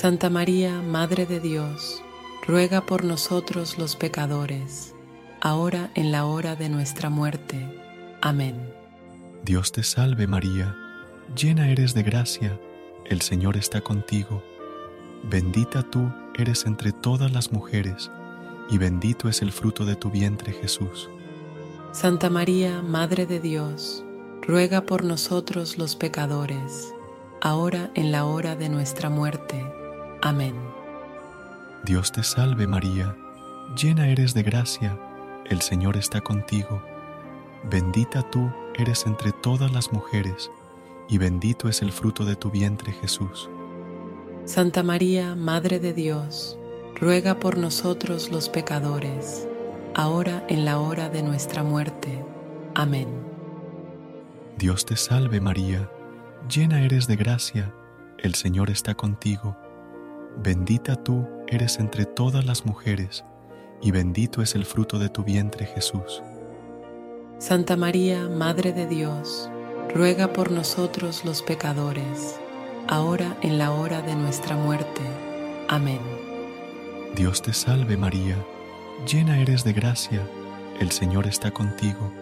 Santa 0.00 0.30
María, 0.30 0.80
Madre 0.80 1.26
de 1.26 1.40
Dios, 1.40 2.04
ruega 2.46 2.86
por 2.86 3.02
nosotros 3.02 3.78
los 3.78 3.96
pecadores, 3.96 4.94
ahora 5.40 5.90
en 5.96 6.12
la 6.12 6.24
hora 6.24 6.54
de 6.54 6.68
nuestra 6.68 7.10
muerte. 7.10 7.68
Amén. 8.22 8.72
Dios 9.42 9.72
te 9.72 9.82
salve 9.82 10.28
María, 10.28 10.76
llena 11.34 11.68
eres 11.68 11.94
de 11.94 12.04
gracia, 12.04 12.60
el 13.06 13.22
Señor 13.22 13.56
está 13.56 13.80
contigo. 13.80 14.44
Bendita 15.24 15.82
tú 15.82 16.12
eres 16.38 16.64
entre 16.66 16.92
todas 16.92 17.32
las 17.32 17.50
mujeres, 17.50 18.08
y 18.70 18.78
bendito 18.78 19.28
es 19.28 19.42
el 19.42 19.50
fruto 19.50 19.84
de 19.84 19.96
tu 19.96 20.12
vientre 20.12 20.52
Jesús. 20.52 21.10
Santa 21.90 22.30
María, 22.30 22.82
Madre 22.82 23.26
de 23.26 23.40
Dios, 23.40 24.04
ruega 24.42 24.82
por 24.82 25.02
nosotros 25.02 25.76
los 25.76 25.96
pecadores, 25.96 26.94
ahora 27.40 27.90
en 27.96 28.12
la 28.12 28.26
hora 28.26 28.54
de 28.54 28.68
nuestra 28.68 29.10
muerte. 29.10 29.66
Amén. 30.22 30.54
Dios 31.84 32.12
te 32.12 32.22
salve 32.22 32.66
María, 32.66 33.16
llena 33.80 34.08
eres 34.08 34.34
de 34.34 34.42
gracia, 34.42 34.98
el 35.46 35.60
Señor 35.62 35.96
está 35.96 36.20
contigo. 36.20 36.82
Bendita 37.70 38.22
tú 38.30 38.52
eres 38.76 39.06
entre 39.06 39.32
todas 39.32 39.72
las 39.72 39.92
mujeres, 39.92 40.50
y 41.08 41.18
bendito 41.18 41.68
es 41.68 41.82
el 41.82 41.92
fruto 41.92 42.24
de 42.24 42.36
tu 42.36 42.50
vientre 42.50 42.92
Jesús. 42.92 43.48
Santa 44.44 44.82
María, 44.82 45.34
Madre 45.34 45.78
de 45.78 45.92
Dios, 45.92 46.58
ruega 46.94 47.38
por 47.38 47.58
nosotros 47.58 48.30
los 48.30 48.48
pecadores, 48.48 49.46
ahora 49.94 50.44
en 50.48 50.64
la 50.64 50.78
hora 50.78 51.08
de 51.08 51.22
nuestra 51.22 51.62
muerte. 51.62 52.24
Amén. 52.74 53.08
Dios 54.58 54.84
te 54.84 54.96
salve 54.96 55.40
María, 55.40 55.90
llena 56.48 56.82
eres 56.82 57.06
de 57.06 57.16
gracia, 57.16 57.72
el 58.18 58.34
Señor 58.34 58.70
está 58.70 58.94
contigo. 58.94 59.56
Bendita 60.40 60.94
tú 60.94 61.26
eres 61.48 61.80
entre 61.80 62.04
todas 62.04 62.46
las 62.46 62.64
mujeres, 62.64 63.24
y 63.82 63.90
bendito 63.90 64.40
es 64.40 64.54
el 64.54 64.64
fruto 64.64 65.00
de 65.00 65.08
tu 65.08 65.24
vientre 65.24 65.66
Jesús. 65.66 66.22
Santa 67.38 67.76
María, 67.76 68.28
Madre 68.28 68.72
de 68.72 68.86
Dios, 68.86 69.50
ruega 69.92 70.32
por 70.32 70.52
nosotros 70.52 71.24
los 71.24 71.42
pecadores, 71.42 72.38
ahora 72.86 73.36
en 73.42 73.58
la 73.58 73.72
hora 73.72 74.00
de 74.00 74.14
nuestra 74.14 74.56
muerte. 74.56 75.02
Amén. 75.68 76.00
Dios 77.16 77.42
te 77.42 77.52
salve 77.52 77.96
María, 77.96 78.36
llena 79.10 79.40
eres 79.40 79.64
de 79.64 79.72
gracia, 79.72 80.22
el 80.78 80.92
Señor 80.92 81.26
está 81.26 81.50
contigo. 81.50 82.12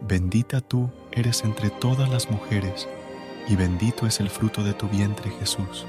Bendita 0.00 0.60
tú 0.60 0.90
eres 1.12 1.44
entre 1.44 1.70
todas 1.70 2.10
las 2.10 2.28
mujeres, 2.28 2.88
y 3.46 3.54
bendito 3.54 4.04
es 4.04 4.18
el 4.18 4.30
fruto 4.30 4.64
de 4.64 4.74
tu 4.74 4.88
vientre 4.88 5.30
Jesús. 5.38 5.86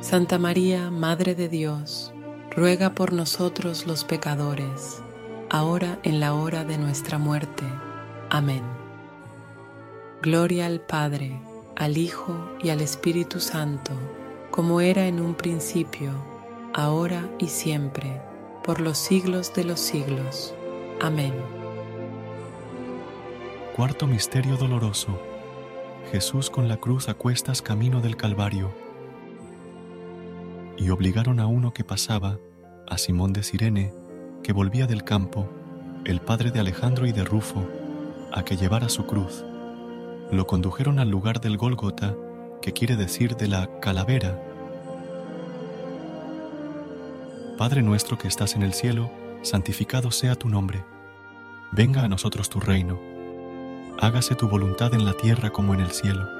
Santa 0.00 0.38
María, 0.38 0.90
Madre 0.90 1.34
de 1.34 1.50
Dios, 1.50 2.10
ruega 2.56 2.94
por 2.94 3.12
nosotros 3.12 3.86
los 3.86 4.04
pecadores, 4.04 5.02
ahora 5.50 5.98
en 6.04 6.20
la 6.20 6.32
hora 6.32 6.64
de 6.64 6.78
nuestra 6.78 7.18
muerte. 7.18 7.64
Amén. 8.30 8.62
Gloria 10.22 10.64
al 10.64 10.80
Padre, 10.80 11.38
al 11.76 11.98
Hijo 11.98 12.34
y 12.62 12.70
al 12.70 12.80
Espíritu 12.80 13.40
Santo, 13.40 13.92
como 14.50 14.80
era 14.80 15.06
en 15.06 15.20
un 15.20 15.34
principio, 15.34 16.12
ahora 16.72 17.28
y 17.38 17.48
siempre, 17.48 18.22
por 18.64 18.80
los 18.80 18.96
siglos 18.96 19.52
de 19.52 19.64
los 19.64 19.80
siglos. 19.80 20.54
Amén. 21.02 21.34
Cuarto 23.76 24.06
Misterio 24.06 24.56
Doloroso. 24.56 25.20
Jesús 26.10 26.48
con 26.48 26.68
la 26.68 26.78
cruz 26.78 27.10
a 27.10 27.14
cuestas 27.14 27.60
camino 27.60 28.00
del 28.00 28.16
Calvario 28.16 28.72
y 30.80 30.88
obligaron 30.88 31.40
a 31.40 31.46
uno 31.46 31.74
que 31.74 31.84
pasaba, 31.84 32.38
a 32.88 32.96
Simón 32.96 33.34
de 33.34 33.42
Sirene, 33.42 33.92
que 34.42 34.54
volvía 34.54 34.86
del 34.86 35.04
campo, 35.04 35.46
el 36.06 36.20
padre 36.20 36.50
de 36.50 36.58
Alejandro 36.58 37.06
y 37.06 37.12
de 37.12 37.22
Rufo, 37.22 37.68
a 38.32 38.44
que 38.44 38.56
llevara 38.56 38.88
su 38.88 39.04
cruz. 39.04 39.44
Lo 40.32 40.46
condujeron 40.46 40.98
al 40.98 41.10
lugar 41.10 41.42
del 41.42 41.58
Gólgota, 41.58 42.16
que 42.62 42.72
quiere 42.72 42.96
decir 42.96 43.36
de 43.36 43.48
la 43.48 43.78
calavera. 43.80 44.42
Padre 47.58 47.82
nuestro 47.82 48.16
que 48.16 48.28
estás 48.28 48.54
en 48.54 48.62
el 48.62 48.72
cielo, 48.72 49.10
santificado 49.42 50.10
sea 50.10 50.34
tu 50.34 50.48
nombre. 50.48 50.82
Venga 51.72 52.04
a 52.04 52.08
nosotros 52.08 52.48
tu 52.48 52.58
reino. 52.58 52.98
Hágase 54.00 54.34
tu 54.34 54.48
voluntad 54.48 54.94
en 54.94 55.04
la 55.04 55.12
tierra 55.12 55.50
como 55.50 55.74
en 55.74 55.80
el 55.80 55.90
cielo. 55.90 56.39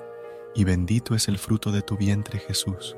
y 0.55 0.63
bendito 0.63 1.15
es 1.15 1.27
el 1.27 1.37
fruto 1.37 1.71
de 1.71 1.81
tu 1.81 1.97
vientre 1.97 2.39
Jesús. 2.39 2.95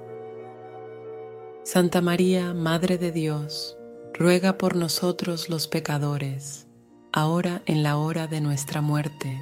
Santa 1.63 2.01
María, 2.01 2.53
Madre 2.53 2.97
de 2.97 3.11
Dios, 3.11 3.77
ruega 4.13 4.57
por 4.57 4.75
nosotros 4.75 5.49
los 5.49 5.67
pecadores, 5.67 6.67
ahora 7.11 7.61
en 7.65 7.83
la 7.83 7.97
hora 7.97 8.27
de 8.27 8.41
nuestra 8.41 8.81
muerte. 8.81 9.41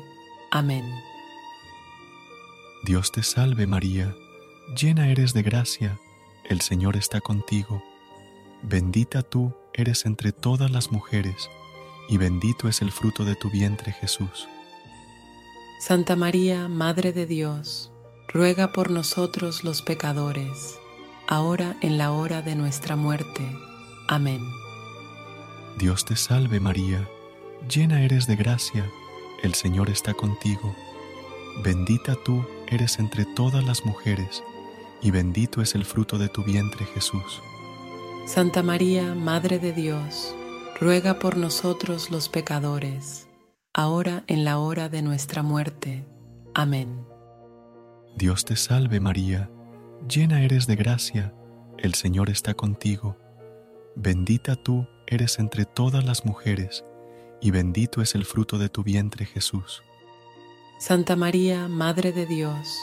Amén. 0.51 0.85
Dios 2.83 3.11
te 3.11 3.23
salve 3.23 3.67
María, 3.67 4.15
llena 4.75 5.09
eres 5.09 5.33
de 5.33 5.43
gracia, 5.43 5.99
el 6.49 6.61
Señor 6.61 6.95
está 6.95 7.21
contigo. 7.21 7.83
Bendita 8.63 9.23
tú 9.23 9.53
eres 9.73 10.05
entre 10.05 10.31
todas 10.31 10.69
las 10.69 10.91
mujeres, 10.91 11.49
y 12.09 12.17
bendito 12.17 12.67
es 12.67 12.81
el 12.81 12.91
fruto 12.91 13.23
de 13.25 13.35
tu 13.35 13.49
vientre 13.49 13.91
Jesús. 13.91 14.47
Santa 15.79 16.15
María, 16.15 16.67
Madre 16.67 17.13
de 17.13 17.25
Dios, 17.25 17.90
ruega 18.33 18.71
por 18.71 18.91
nosotros 18.91 19.63
los 19.63 19.81
pecadores, 19.81 20.79
ahora 21.27 21.75
en 21.81 21.97
la 21.97 22.11
hora 22.11 22.41
de 22.41 22.55
nuestra 22.55 22.95
muerte. 22.95 23.55
Amén. 24.07 24.41
Dios 25.77 26.05
te 26.05 26.15
salve 26.15 26.59
María, 26.59 27.07
llena 27.69 28.03
eres 28.03 28.27
de 28.27 28.35
gracia, 28.35 28.89
el 29.43 29.53
Señor 29.53 29.89
está 29.89 30.13
contigo. 30.13 30.75
Bendita 31.63 32.15
tú 32.15 32.45
eres 32.67 32.99
entre 32.99 33.25
todas 33.25 33.63
las 33.65 33.85
mujeres, 33.85 34.43
y 35.01 35.11
bendito 35.11 35.61
es 35.61 35.75
el 35.75 35.83
fruto 35.83 36.17
de 36.17 36.29
tu 36.29 36.43
vientre 36.43 36.85
Jesús. 36.85 37.41
Santa 38.25 38.63
María, 38.63 39.13
Madre 39.15 39.59
de 39.59 39.73
Dios, 39.73 40.35
ruega 40.79 41.19
por 41.19 41.37
nosotros 41.37 42.11
los 42.11 42.29
pecadores, 42.29 43.27
ahora 43.73 44.23
en 44.27 44.45
la 44.45 44.59
hora 44.59 44.89
de 44.89 45.01
nuestra 45.01 45.43
muerte. 45.43 46.05
Amén. 46.53 47.00
Dios 48.21 48.45
te 48.45 48.55
salve 48.55 48.99
María, 48.99 49.49
llena 50.07 50.43
eres 50.43 50.67
de 50.67 50.75
gracia, 50.75 51.33
el 51.79 51.95
Señor 51.95 52.29
está 52.29 52.53
contigo. 52.53 53.17
Bendita 53.95 54.55
tú 54.55 54.87
eres 55.07 55.39
entre 55.39 55.65
todas 55.65 56.05
las 56.05 56.23
mujeres, 56.23 56.85
y 57.41 57.49
bendito 57.49 57.99
es 57.99 58.13
el 58.13 58.25
fruto 58.25 58.59
de 58.59 58.69
tu 58.69 58.83
vientre 58.83 59.25
Jesús. 59.25 59.81
Santa 60.77 61.15
María, 61.15 61.67
Madre 61.67 62.11
de 62.11 62.27
Dios, 62.27 62.77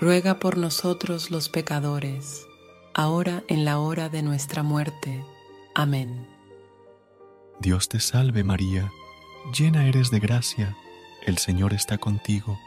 ruega 0.00 0.38
por 0.38 0.56
nosotros 0.56 1.30
los 1.30 1.50
pecadores, 1.50 2.46
ahora 2.94 3.44
en 3.48 3.66
la 3.66 3.80
hora 3.80 4.08
de 4.08 4.22
nuestra 4.22 4.62
muerte. 4.62 5.22
Amén. 5.74 6.26
Dios 7.60 7.90
te 7.90 8.00
salve 8.00 8.42
María, 8.42 8.90
llena 9.52 9.86
eres 9.86 10.10
de 10.10 10.18
gracia, 10.18 10.74
el 11.26 11.36
Señor 11.36 11.74
está 11.74 11.98
contigo. 11.98 12.58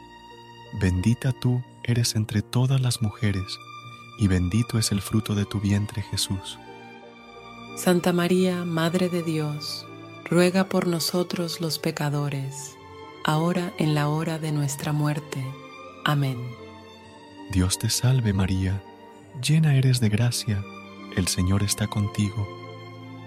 Bendita 0.80 1.32
tú 1.32 1.64
eres 1.92 2.16
entre 2.16 2.42
todas 2.42 2.82
las 2.82 3.02
mujeres, 3.02 3.60
y 4.18 4.28
bendito 4.28 4.80
es 4.80 4.92
el 4.92 5.02
fruto 5.02 5.36
de 5.36 5.46
tu 5.46 5.60
vientre 5.60 6.02
Jesús. 6.02 6.58
Santa 7.76 8.14
María, 8.14 8.66
Madre 8.66 9.10
de 9.10 9.24
Dios, 9.24 9.86
ruega 10.26 10.66
por 10.66 10.88
nosotros 10.88 11.62
los 11.62 11.80
pecadores, 11.80 12.76
ahora 13.24 13.74
en 13.78 13.96
la 13.96 14.10
hora 14.10 14.40
de 14.40 14.52
nuestra 14.52 14.94
muerte. 14.94 15.44
Amén. 16.06 16.38
Dios 17.52 17.80
te 17.80 17.90
salve 17.90 18.34
María, 18.34 18.82
llena 19.42 19.76
eres 19.76 20.00
de 20.00 20.10
gracia, 20.10 20.64
el 21.16 21.28
Señor 21.28 21.64
está 21.64 21.88
contigo. 21.88 22.48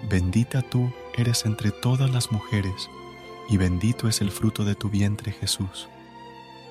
Bendita 0.09 0.63
tú 0.63 0.93
eres 1.15 1.45
entre 1.45 1.71
todas 1.71 2.11
las 2.11 2.33
mujeres, 2.33 2.89
y 3.49 3.57
bendito 3.57 4.09
es 4.09 4.21
el 4.21 4.31
fruto 4.31 4.65
de 4.65 4.75
tu 4.75 4.89
vientre 4.89 5.33
Jesús. 5.33 5.89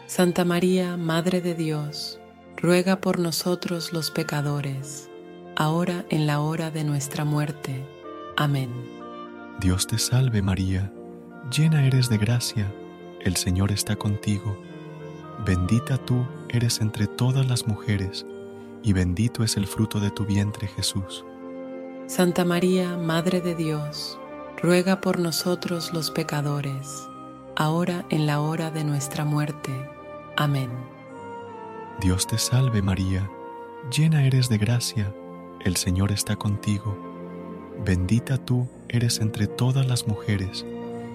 Santa 0.08 0.44
María, 0.44 0.98
Madre 0.98 1.42
de 1.42 1.56
Dios, 1.56 2.20
ruega 2.58 2.98
por 2.98 3.20
nosotros 3.20 3.94
los 3.94 4.12
pecadores, 4.12 5.10
ahora 5.56 6.06
en 6.10 6.28
la 6.28 6.42
hora 6.42 6.72
de 6.72 6.84
nuestra 6.84 7.24
muerte. 7.24 7.86
Amén. 8.36 8.70
Dios 9.60 9.88
te 9.88 9.98
salve 9.98 10.42
María, 10.42 10.92
llena 11.56 11.86
eres 11.86 12.10
de 12.10 12.18
gracia, 12.18 12.72
el 13.22 13.38
Señor 13.38 13.72
está 13.72 13.96
contigo. 13.96 14.62
Bendita 15.46 15.98
tú 15.98 16.28
eres 16.50 16.82
entre 16.82 17.08
todas 17.08 17.48
las 17.48 17.66
mujeres, 17.66 18.26
y 18.84 18.92
bendito 18.92 19.44
es 19.44 19.56
el 19.56 19.66
fruto 19.66 20.00
de 20.00 20.12
tu 20.12 20.26
vientre 20.26 20.68
Jesús. 20.68 21.24
Santa 22.08 22.44
María, 22.44 22.98
Madre 22.98 23.40
de 23.40 23.56
Dios, 23.56 24.20
ruega 24.62 25.00
por 25.00 25.20
nosotros 25.20 25.94
los 25.94 26.12
pecadores, 26.12 27.08
ahora 27.56 28.06
en 28.10 28.26
la 28.26 28.42
hora 28.42 28.72
de 28.72 28.84
nuestra 28.84 29.26
muerte. 29.26 29.72
Amén. 30.38 30.70
Dios 32.02 32.28
te 32.28 32.38
salve 32.38 32.82
María, 32.82 33.30
llena 33.96 34.26
eres 34.26 34.50
de 34.50 34.58
gracia, 34.58 35.14
el 35.64 35.76
Señor 35.76 36.12
está 36.12 36.36
contigo. 36.36 36.98
Bendita 37.86 38.38
tú 38.38 38.68
eres 38.90 39.20
entre 39.20 39.48
todas 39.48 39.88
las 39.88 40.08
mujeres, 40.08 40.66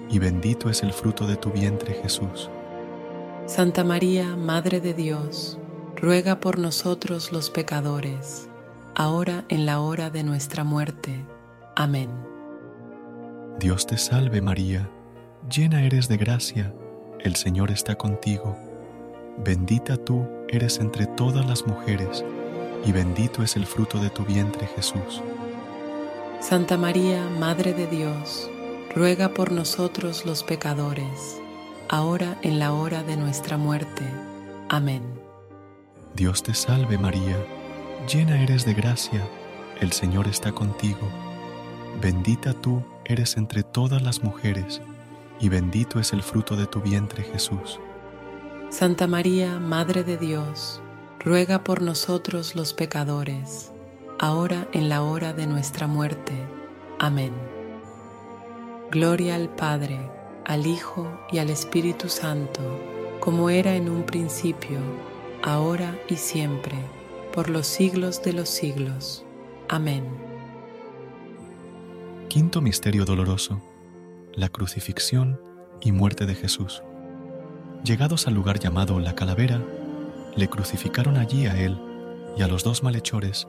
y 0.09 0.19
bendito 0.19 0.69
es 0.69 0.83
el 0.83 0.93
fruto 0.93 1.27
de 1.27 1.35
tu 1.35 1.51
vientre 1.51 1.93
Jesús. 2.01 2.49
Santa 3.45 3.83
María, 3.83 4.35
Madre 4.35 4.79
de 4.79 4.93
Dios, 4.93 5.57
ruega 5.95 6.39
por 6.39 6.59
nosotros 6.59 7.31
los 7.31 7.49
pecadores, 7.49 8.49
ahora 8.95 9.45
en 9.49 9.65
la 9.65 9.79
hora 9.79 10.09
de 10.09 10.23
nuestra 10.23 10.63
muerte. 10.63 11.25
Amén. 11.75 12.09
Dios 13.59 13.85
te 13.85 13.97
salve 13.97 14.41
María, 14.41 14.89
llena 15.47 15.83
eres 15.83 16.07
de 16.07 16.17
gracia, 16.17 16.73
el 17.19 17.35
Señor 17.35 17.71
está 17.71 17.95
contigo. 17.95 18.57
Bendita 19.37 19.97
tú 19.97 20.27
eres 20.49 20.79
entre 20.79 21.05
todas 21.05 21.45
las 21.45 21.65
mujeres, 21.65 22.25
y 22.85 22.91
bendito 22.91 23.43
es 23.43 23.55
el 23.55 23.65
fruto 23.65 23.99
de 23.99 24.09
tu 24.09 24.25
vientre 24.25 24.67
Jesús. 24.75 25.21
Santa 26.41 26.77
María, 26.77 27.29
Madre 27.39 27.73
de 27.73 27.87
Dios, 27.87 28.49
ruega 28.95 29.29
por 29.29 29.51
nosotros 29.51 30.25
los 30.25 30.43
pecadores, 30.43 31.39
ahora 31.89 32.37
en 32.41 32.59
la 32.59 32.73
hora 32.73 33.03
de 33.03 33.17
nuestra 33.17 33.57
muerte. 33.57 34.03
Amén. 34.69 35.03
Dios 36.15 36.43
te 36.43 36.53
salve 36.53 36.97
María, 36.97 37.37
llena 38.11 38.41
eres 38.41 38.65
de 38.65 38.73
gracia, 38.73 39.27
el 39.79 39.91
Señor 39.91 40.27
está 40.27 40.51
contigo. 40.51 41.07
Bendita 42.01 42.53
tú 42.53 42.83
eres 43.05 43.37
entre 43.37 43.63
todas 43.63 44.01
las 44.01 44.23
mujeres, 44.23 44.81
y 45.39 45.49
bendito 45.49 45.99
es 45.99 46.13
el 46.13 46.21
fruto 46.21 46.55
de 46.55 46.67
tu 46.67 46.81
vientre 46.81 47.23
Jesús. 47.23 47.79
Santa 48.69 49.07
María, 49.07 49.59
Madre 49.59 50.03
de 50.03 50.17
Dios, 50.17 50.81
ruega 51.19 51.63
por 51.63 51.81
nosotros 51.81 52.55
los 52.55 52.73
pecadores, 52.73 53.71
ahora 54.19 54.67
en 54.73 54.89
la 54.89 55.01
hora 55.01 55.33
de 55.33 55.47
nuestra 55.47 55.87
muerte. 55.87 56.33
Amén. 56.99 57.33
Gloria 58.91 59.35
al 59.35 59.49
Padre, 59.49 59.99
al 60.45 60.67
Hijo 60.67 61.07
y 61.31 61.39
al 61.39 61.49
Espíritu 61.49 62.09
Santo, 62.09 62.61
como 63.19 63.49
era 63.49 63.75
en 63.75 63.89
un 63.89 64.03
principio, 64.03 64.79
ahora 65.43 65.97
y 66.07 66.15
siempre, 66.15 66.75
por 67.33 67.49
los 67.49 67.67
siglos 67.67 68.21
de 68.23 68.33
los 68.33 68.49
siglos. 68.49 69.25
Amén. 69.67 70.05
Quinto 72.27 72.61
Misterio 72.61 73.05
Doloroso. 73.05 73.61
La 74.35 74.49
crucifixión 74.49 75.39
y 75.81 75.91
muerte 75.91 76.25
de 76.25 76.35
Jesús. 76.35 76.83
Llegados 77.83 78.27
al 78.27 78.35
lugar 78.35 78.59
llamado 78.59 78.99
La 78.99 79.15
Calavera, 79.15 79.61
le 80.35 80.47
crucificaron 80.47 81.17
allí 81.17 81.47
a 81.47 81.59
él 81.59 81.77
y 82.37 82.43
a 82.43 82.47
los 82.47 82.63
dos 82.63 82.83
malhechores 82.83 83.47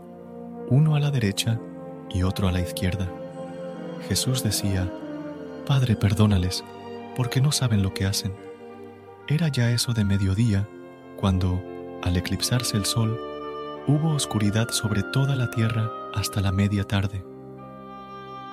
uno 0.69 0.95
a 0.95 1.01
la 1.01 1.11
derecha 1.11 1.61
y 2.09 2.23
otro 2.23 2.49
a 2.49 2.53
la 2.53 2.61
izquierda. 2.61 3.13
Jesús 4.09 4.43
decía, 4.43 4.91
Padre, 5.67 5.97
perdónales, 5.97 6.65
porque 7.15 7.41
no 7.41 7.53
saben 7.53 7.83
lo 7.83 7.93
que 7.93 8.07
hacen. 8.07 8.33
Era 9.29 9.49
ya 9.49 9.71
eso 9.71 9.93
de 9.93 10.05
mediodía, 10.05 10.69
cuando, 11.17 11.63
al 12.03 12.17
eclipsarse 12.17 12.77
el 12.77 12.87
sol, 12.87 13.21
hubo 13.87 14.15
oscuridad 14.15 14.71
sobre 14.71 15.03
toda 15.03 15.37
la 15.37 15.51
tierra 15.51 15.91
hasta 16.15 16.41
la 16.41 16.53
media 16.53 16.85
tarde. 16.85 17.25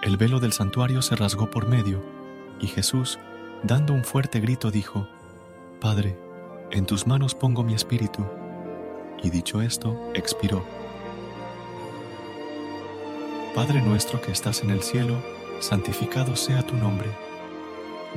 El 0.04 0.18
velo 0.18 0.40
del 0.40 0.54
santuario 0.54 1.02
se 1.02 1.16
rasgó 1.16 1.50
por 1.50 1.68
medio, 1.68 2.17
y 2.60 2.68
Jesús, 2.68 3.20
dando 3.64 3.94
un 3.94 4.04
fuerte 4.04 4.40
grito, 4.40 4.72
dijo, 4.72 5.08
Padre, 5.80 6.18
en 6.72 6.86
tus 6.86 7.08
manos 7.08 7.36
pongo 7.36 7.64
mi 7.64 7.74
espíritu. 7.74 8.26
Y 9.24 9.30
dicho 9.30 9.62
esto, 9.62 10.12
expiró. 10.14 10.64
Padre 13.56 13.82
nuestro 13.82 14.22
que 14.22 14.32
estás 14.32 14.62
en 14.62 14.70
el 14.70 14.84
cielo, 14.84 15.16
santificado 15.60 16.36
sea 16.36 16.62
tu 16.62 16.76
nombre. 16.76 17.10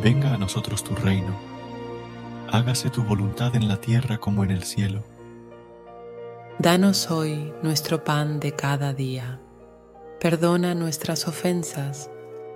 Venga 0.03 0.35
a 0.35 0.39
nosotros 0.39 0.85
tu 0.85 0.95
reino. 0.95 1.35
Hágase 2.51 2.91
tu 2.91 3.03
voluntad 3.03 3.55
en 3.57 3.69
la 3.69 3.77
tierra 3.77 4.19
como 4.19 4.45
en 4.45 4.51
el 4.51 4.65
cielo. 4.65 5.05
Danos 6.59 7.11
hoy 7.11 7.55
nuestro 7.63 8.05
pan 8.05 8.41
de 8.41 8.53
cada 8.53 8.93
día. 8.93 9.41
Perdona 10.21 10.75
nuestras 10.75 11.27
ofensas, 11.27 12.11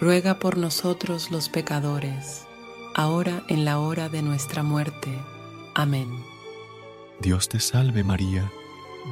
ruega 0.00 0.38
por 0.38 0.56
nosotros 0.56 1.30
los 1.30 1.48
pecadores, 1.48 2.46
ahora 2.94 3.42
en 3.48 3.64
la 3.64 3.78
hora 3.78 4.08
de 4.08 4.22
nuestra 4.22 4.62
muerte. 4.62 5.10
Amén. 5.74 6.08
Dios 7.20 7.48
te 7.48 7.58
salve 7.58 8.04
María, 8.04 8.50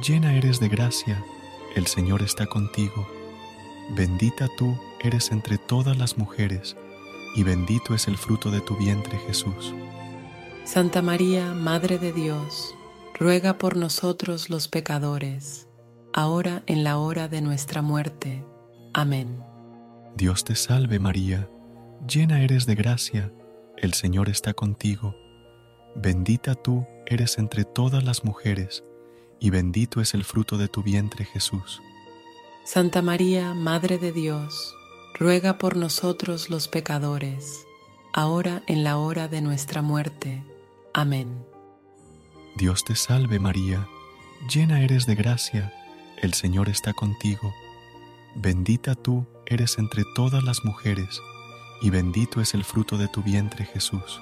llena 0.01 0.35
eres 0.35 0.59
de 0.59 0.69
gracia, 0.69 1.23
el 1.75 1.87
Señor 1.87 2.21
está 2.21 2.45
contigo. 2.45 3.07
Bendita 3.95 4.47
tú 4.57 4.77
eres 5.01 5.31
entre 5.31 5.57
todas 5.57 5.97
las 5.97 6.17
mujeres, 6.17 6.77
y 7.35 7.43
bendito 7.43 7.93
es 7.93 8.07
el 8.07 8.17
fruto 8.17 8.49
de 8.49 8.61
tu 8.61 8.77
vientre 8.77 9.17
Jesús. 9.27 9.73
Santa 10.63 11.01
María, 11.01 11.53
Madre 11.53 11.97
de 11.97 12.11
Dios, 12.11 12.75
ruega 13.19 13.57
por 13.57 13.77
nosotros 13.77 14.49
los 14.49 14.67
pecadores, 14.67 15.67
ahora 16.13 16.63
en 16.65 16.83
la 16.83 16.97
hora 16.97 17.27
de 17.27 17.41
nuestra 17.41 17.81
muerte. 17.81 18.43
Amén. 18.93 19.46
Dios 20.17 20.43
te 20.43 20.55
salve 20.55 20.97
María, 20.97 21.47
llena 22.07 22.41
eres 22.41 22.65
de 22.65 22.73
gracia, 22.73 23.31
el 23.77 23.93
Señor 23.93 24.29
está 24.29 24.55
contigo. 24.55 25.15
Bendita 25.95 26.55
tú 26.55 26.87
eres 27.05 27.37
entre 27.37 27.65
todas 27.65 28.03
las 28.03 28.25
mujeres, 28.25 28.83
y 29.39 29.51
bendito 29.51 30.01
es 30.01 30.15
el 30.15 30.23
fruto 30.23 30.57
de 30.57 30.69
tu 30.69 30.81
vientre 30.81 31.23
Jesús. 31.23 31.83
Santa 32.65 33.03
María, 33.03 33.53
Madre 33.53 33.99
de 33.99 34.11
Dios, 34.11 34.73
ruega 35.19 35.59
por 35.59 35.77
nosotros 35.77 36.49
los 36.49 36.67
pecadores, 36.67 37.67
ahora 38.11 38.63
en 38.65 38.83
la 38.83 38.97
hora 38.97 39.27
de 39.27 39.41
nuestra 39.41 39.83
muerte. 39.83 40.43
Amén. 40.95 41.45
Dios 42.55 42.83
te 42.83 42.95
salve 42.95 43.37
María, 43.37 43.87
llena 44.51 44.81
eres 44.81 45.05
de 45.05 45.13
gracia, 45.13 45.71
el 46.23 46.33
Señor 46.33 46.69
está 46.69 46.93
contigo. 46.93 47.53
Bendita 48.39 48.93
tú 48.93 49.25
eres 49.47 49.79
entre 49.79 50.03
todas 50.13 50.43
las 50.43 50.63
mujeres, 50.63 51.23
y 51.81 51.89
bendito 51.89 52.39
es 52.39 52.53
el 52.53 52.63
fruto 52.63 52.95
de 52.99 53.07
tu 53.07 53.23
vientre 53.23 53.65
Jesús. 53.65 54.21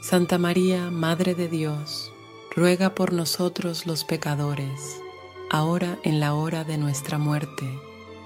Santa 0.00 0.38
María, 0.38 0.90
Madre 0.90 1.34
de 1.34 1.46
Dios, 1.46 2.14
ruega 2.56 2.94
por 2.94 3.12
nosotros 3.12 3.86
los 3.86 4.04
pecadores, 4.04 5.02
ahora 5.50 5.98
en 6.02 6.18
la 6.18 6.32
hora 6.32 6.64
de 6.64 6.78
nuestra 6.78 7.18
muerte. 7.18 7.78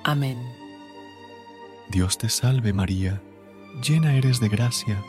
Amén. 0.05 0.39
Dios 1.89 2.17
te 2.17 2.29
salve 2.29 2.73
María, 2.73 3.21
llena 3.83 4.15
eres 4.15 4.39
de 4.39 4.49
gracia, 4.49 5.03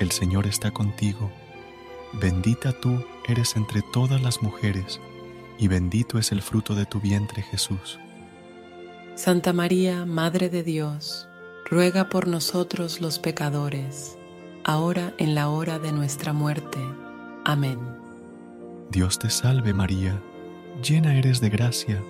el 0.00 0.10
Señor 0.10 0.48
está 0.48 0.72
contigo. 0.72 1.30
Bendita 2.14 2.72
tú 2.72 3.04
eres 3.28 3.54
entre 3.54 3.82
todas 3.82 4.20
las 4.20 4.42
mujeres, 4.42 5.00
y 5.60 5.68
bendito 5.68 6.18
es 6.18 6.32
el 6.32 6.42
fruto 6.42 6.74
de 6.74 6.86
tu 6.86 6.98
vientre 6.98 7.42
Jesús. 7.42 8.00
Santa 9.18 9.52
María, 9.52 10.06
Madre 10.06 10.48
de 10.48 10.62
Dios, 10.62 11.26
ruega 11.68 12.08
por 12.08 12.28
nosotros 12.28 13.00
los 13.00 13.18
pecadores, 13.18 14.16
ahora 14.62 15.12
en 15.18 15.34
la 15.34 15.48
hora 15.48 15.80
de 15.80 15.90
nuestra 15.90 16.32
muerte. 16.32 16.78
Amén. 17.44 17.80
Dios 18.92 19.18
te 19.18 19.28
salve 19.28 19.74
María, 19.74 20.22
llena 20.84 21.18
eres 21.18 21.40
de 21.40 21.50
gracia, 21.50 22.00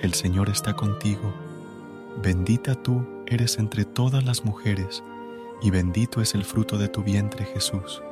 el 0.00 0.14
Señor 0.14 0.48
está 0.48 0.72
contigo. 0.72 1.34
Bendita 2.22 2.74
tú 2.74 3.06
eres 3.26 3.58
entre 3.58 3.84
todas 3.84 4.24
las 4.24 4.46
mujeres, 4.46 5.02
y 5.60 5.70
bendito 5.70 6.22
es 6.22 6.34
el 6.34 6.46
fruto 6.46 6.78
de 6.78 6.88
tu 6.88 7.02
vientre 7.02 7.44
Jesús. 7.44 8.02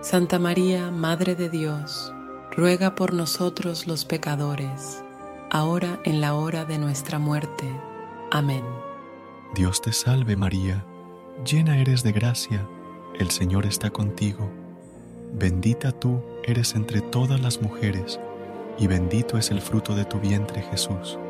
Santa 0.00 0.38
María, 0.38 0.92
Madre 0.92 1.34
de 1.34 1.50
Dios, 1.50 2.12
ruega 2.52 2.94
por 2.94 3.12
nosotros 3.12 3.88
los 3.88 4.04
pecadores, 4.04 5.03
ahora 5.54 6.00
en 6.02 6.20
la 6.20 6.34
hora 6.34 6.64
de 6.64 6.78
nuestra 6.78 7.20
muerte. 7.20 7.64
Amén. 8.32 8.64
Dios 9.54 9.80
te 9.80 9.92
salve 9.92 10.36
María, 10.36 10.84
llena 11.46 11.78
eres 11.78 12.02
de 12.02 12.10
gracia, 12.10 12.66
el 13.20 13.30
Señor 13.30 13.64
está 13.64 13.90
contigo. 13.90 14.50
Bendita 15.32 15.92
tú 15.92 16.20
eres 16.42 16.74
entre 16.74 17.02
todas 17.02 17.40
las 17.40 17.62
mujeres, 17.62 18.18
y 18.80 18.88
bendito 18.88 19.38
es 19.38 19.52
el 19.52 19.60
fruto 19.60 19.94
de 19.94 20.04
tu 20.04 20.18
vientre 20.18 20.60
Jesús. 20.60 21.20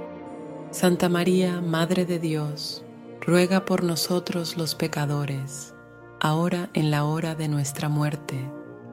Santa 0.71 1.11
María, 1.11 1.61
Madre 1.61 2.07
de 2.07 2.19
Dios, 2.19 2.83
ruega 3.21 3.67
por 3.67 3.85
nosotros 3.85 4.57
los 4.57 4.75
pecadores, 4.75 5.75
ahora 6.19 6.71
en 6.73 6.91
la 6.91 7.05
hora 7.05 7.35
de 7.35 7.49
nuestra 7.49 7.91
muerte. 7.91 8.51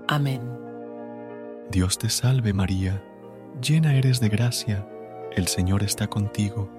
Amén. 0.09 0.41
Dios 1.71 1.97
te 1.97 2.09
salve 2.09 2.51
María, 2.51 3.01
llena 3.61 3.95
eres 3.95 4.19
de 4.19 4.27
gracia, 4.27 4.85
el 5.35 5.47
Señor 5.47 5.83
está 5.83 6.07
contigo. 6.07 6.69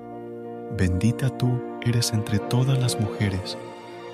Bendita 0.76 1.30
tú 1.36 1.60
eres 1.82 2.12
entre 2.12 2.38
todas 2.38 2.78
las 2.78 3.00
mujeres, 3.00 3.56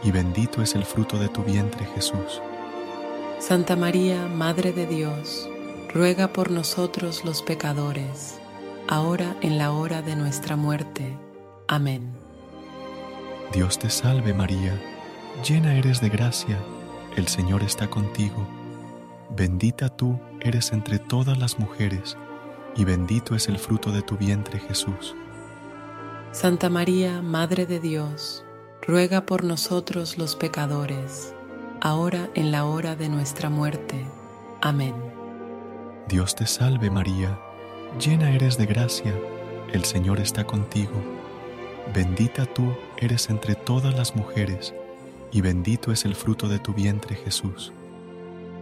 y 0.03 0.11
bendito 0.11 0.63
es 0.63 0.75
el 0.75 0.85
fruto 0.85 1.19
de 1.19 1.29
tu 1.29 1.43
vientre 1.43 1.85
Jesús. 1.95 2.41
Santa 3.39 3.77
María, 3.77 4.27
Madre 4.27 4.73
de 4.73 4.87
Dios, 4.87 5.49
ruega 5.93 6.29
por 6.29 6.51
nosotros 6.51 7.25
los 7.25 7.43
pecadores, 7.43 8.41
ahora 8.89 9.37
en 9.43 9.59
la 9.59 9.73
hora 9.73 10.03
de 10.03 10.17
nuestra 10.17 10.57
muerte. 10.57 11.17
Amén. 11.67 12.13
Dios 13.53 13.79
te 13.79 13.91
salve 13.91 14.35
María, 14.35 14.79
llena 15.47 15.75
eres 15.75 16.01
de 16.01 16.11
gracia, 16.11 16.59
el 17.17 17.29
Señor 17.29 17.63
está 17.63 17.89
contigo. 17.89 18.47
Bendita 19.31 19.89
tú 19.89 20.19
eres 20.41 20.73
entre 20.73 20.99
todas 20.99 21.39
las 21.39 21.59
mujeres, 21.59 22.17
y 22.79 22.85
bendito 22.85 23.35
es 23.35 23.49
el 23.49 23.59
fruto 23.59 23.91
de 23.91 24.03
tu 24.03 24.17
vientre 24.17 24.61
Jesús. 24.61 25.17
Santa 26.31 26.71
María, 26.71 27.21
Madre 27.23 27.67
de 27.67 27.81
Dios, 27.81 28.45
ruega 28.87 29.27
por 29.27 29.43
nosotros 29.43 30.17
los 30.17 30.37
pecadores, 30.37 31.35
ahora 31.81 32.31
en 32.35 32.53
la 32.53 32.67
hora 32.67 32.95
de 32.95 33.09
nuestra 33.09 33.51
muerte. 33.51 34.07
Amén. 34.61 34.95
Dios 36.09 36.37
te 36.37 36.47
salve 36.47 36.89
María, 36.89 37.37
llena 37.99 38.31
eres 38.31 38.57
de 38.57 38.67
gracia, 38.67 39.13
el 39.73 39.85
Señor 39.85 40.21
está 40.21 40.45
contigo. 40.45 41.03
Bendita 41.93 42.47
tú 42.47 42.73
eres 42.97 43.29
entre 43.29 43.57
todas 43.57 43.93
las 43.97 44.15
mujeres, 44.15 44.73
y 45.33 45.41
bendito 45.41 45.91
es 45.91 46.05
el 46.05 46.15
fruto 46.15 46.49
de 46.49 46.61
tu 46.61 46.75
vientre 46.75 47.17
Jesús. 47.17 47.73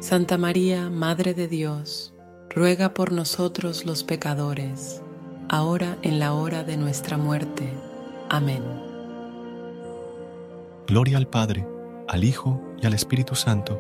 Santa 0.01 0.39
María, 0.39 0.89
Madre 0.89 1.35
de 1.35 1.49
Dios, 1.49 2.15
ruega 2.57 2.95
por 2.95 3.13
nosotros 3.13 3.85
los 3.85 4.03
pecadores, 4.03 5.03
ahora 5.51 5.99
en 6.01 6.19
la 6.19 6.33
hora 6.33 6.65
de 6.65 6.79
nuestra 6.79 7.19
muerte. 7.19 7.71
Amén. 8.31 8.63
Gloria 10.87 11.19
al 11.19 11.29
Padre, 11.29 11.69
al 12.09 12.25
Hijo 12.25 12.59
y 12.81 12.87
al 12.87 12.95
Espíritu 12.95 13.35
Santo, 13.35 13.79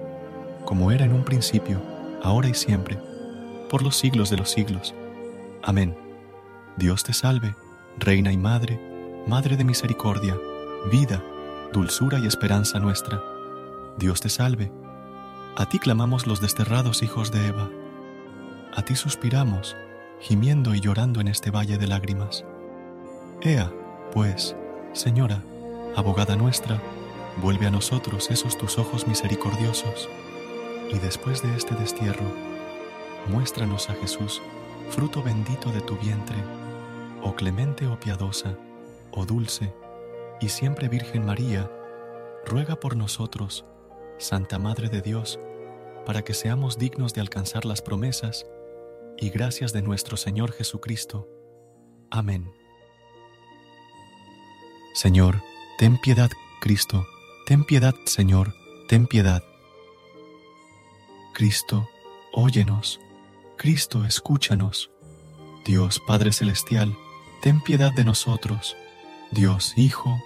como 0.66 0.92
era 0.92 1.06
en 1.06 1.14
un 1.14 1.24
principio, 1.24 1.80
ahora 2.22 2.50
y 2.50 2.54
siempre, 2.54 2.98
por 3.70 3.80
los 3.80 3.96
siglos 3.96 4.28
de 4.28 4.36
los 4.36 4.50
siglos. 4.50 4.94
Amén. 5.62 5.96
Dios 6.76 7.02
te 7.02 7.14
salve, 7.14 7.56
Reina 7.98 8.30
y 8.30 8.36
Madre, 8.36 8.78
Madre 9.26 9.56
de 9.56 9.64
misericordia, 9.64 10.36
vida, 10.92 11.24
dulzura 11.72 12.18
y 12.18 12.26
esperanza 12.26 12.78
nuestra. 12.78 13.22
Dios 13.96 14.20
te 14.20 14.28
salve. 14.28 14.70
A 15.56 15.66
ti 15.66 15.78
clamamos 15.78 16.26
los 16.26 16.42
desterrados 16.42 17.02
hijos 17.02 17.32
de 17.32 17.46
Eva. 17.46 17.70
A 18.76 18.82
ti 18.82 18.94
suspiramos, 18.94 19.74
gimiendo 20.20 20.74
y 20.74 20.80
llorando 20.80 21.22
en 21.22 21.28
este 21.28 21.50
valle 21.50 21.78
de 21.78 21.86
lágrimas. 21.86 22.44
Ea, 23.40 23.72
pues, 24.12 24.54
Señora, 24.92 25.42
abogada 25.96 26.36
nuestra, 26.36 26.78
vuelve 27.42 27.66
a 27.66 27.70
nosotros 27.70 28.30
esos 28.30 28.58
tus 28.58 28.78
ojos 28.78 29.08
misericordiosos, 29.08 30.10
y 30.90 30.98
después 30.98 31.42
de 31.42 31.56
este 31.56 31.74
destierro, 31.74 32.26
muéstranos 33.28 33.88
a 33.88 33.94
Jesús, 33.94 34.42
fruto 34.90 35.22
bendito 35.22 35.72
de 35.72 35.80
tu 35.80 35.96
vientre, 35.96 36.36
oh 37.22 37.34
clemente 37.34 37.86
o 37.86 37.98
piadosa, 37.98 38.58
oh 39.10 39.24
dulce, 39.24 39.72
y 40.38 40.50
siempre 40.50 40.88
Virgen 40.88 41.24
María, 41.24 41.70
ruega 42.44 42.76
por 42.76 42.94
nosotros, 42.94 43.64
Santa 44.18 44.58
Madre 44.58 44.90
de 44.90 45.00
Dios, 45.00 45.40
para 46.04 46.22
que 46.22 46.34
seamos 46.34 46.76
dignos 46.76 47.14
de 47.14 47.22
alcanzar 47.22 47.64
las 47.64 47.80
promesas 47.80 48.46
y 49.18 49.30
gracias 49.30 49.72
de 49.72 49.82
nuestro 49.82 50.16
Señor 50.16 50.52
Jesucristo. 50.52 51.28
Amén. 52.10 52.50
Señor, 54.94 55.42
ten 55.78 55.98
piedad, 55.98 56.30
Cristo, 56.60 57.06
ten 57.46 57.64
piedad, 57.64 57.94
Señor, 58.04 58.54
ten 58.88 59.06
piedad. 59.06 59.42
Cristo, 61.34 61.88
óyenos. 62.32 63.00
Cristo, 63.56 64.04
escúchanos. 64.04 64.90
Dios 65.64 66.00
Padre 66.06 66.32
Celestial, 66.32 66.96
ten 67.42 67.60
piedad 67.60 67.92
de 67.92 68.04
nosotros. 68.04 68.76
Dios 69.30 69.74
Hijo, 69.76 70.18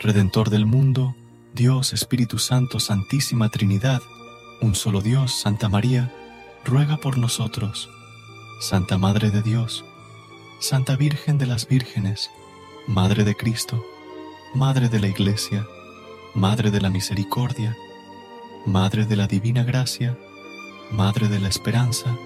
Redentor 0.00 0.50
del 0.50 0.66
mundo, 0.66 1.14
Dios 1.54 1.92
Espíritu 1.92 2.38
Santo, 2.38 2.80
Santísima 2.80 3.48
Trinidad, 3.48 4.00
un 4.60 4.74
solo 4.74 5.00
Dios, 5.00 5.32
Santa 5.32 5.68
María, 5.68 6.12
ruega 6.64 6.96
por 6.96 7.18
nosotros. 7.18 7.88
Santa 8.60 8.98
Madre 8.98 9.30
de 9.30 9.40
Dios, 9.40 9.84
Santa 10.58 10.96
Virgen 10.96 11.38
de 11.38 11.46
las 11.46 11.68
Vírgenes, 11.68 12.28
Madre 12.88 13.22
de 13.22 13.36
Cristo, 13.36 13.84
Madre 14.52 14.88
de 14.88 14.98
la 14.98 15.06
Iglesia, 15.06 15.64
Madre 16.34 16.72
de 16.72 16.80
la 16.80 16.90
Misericordia, 16.90 17.76
Madre 18.66 19.06
de 19.06 19.14
la 19.14 19.28
Divina 19.28 19.62
Gracia, 19.62 20.18
Madre 20.90 21.28
de 21.28 21.38
la 21.38 21.46
Esperanza, 21.46 22.16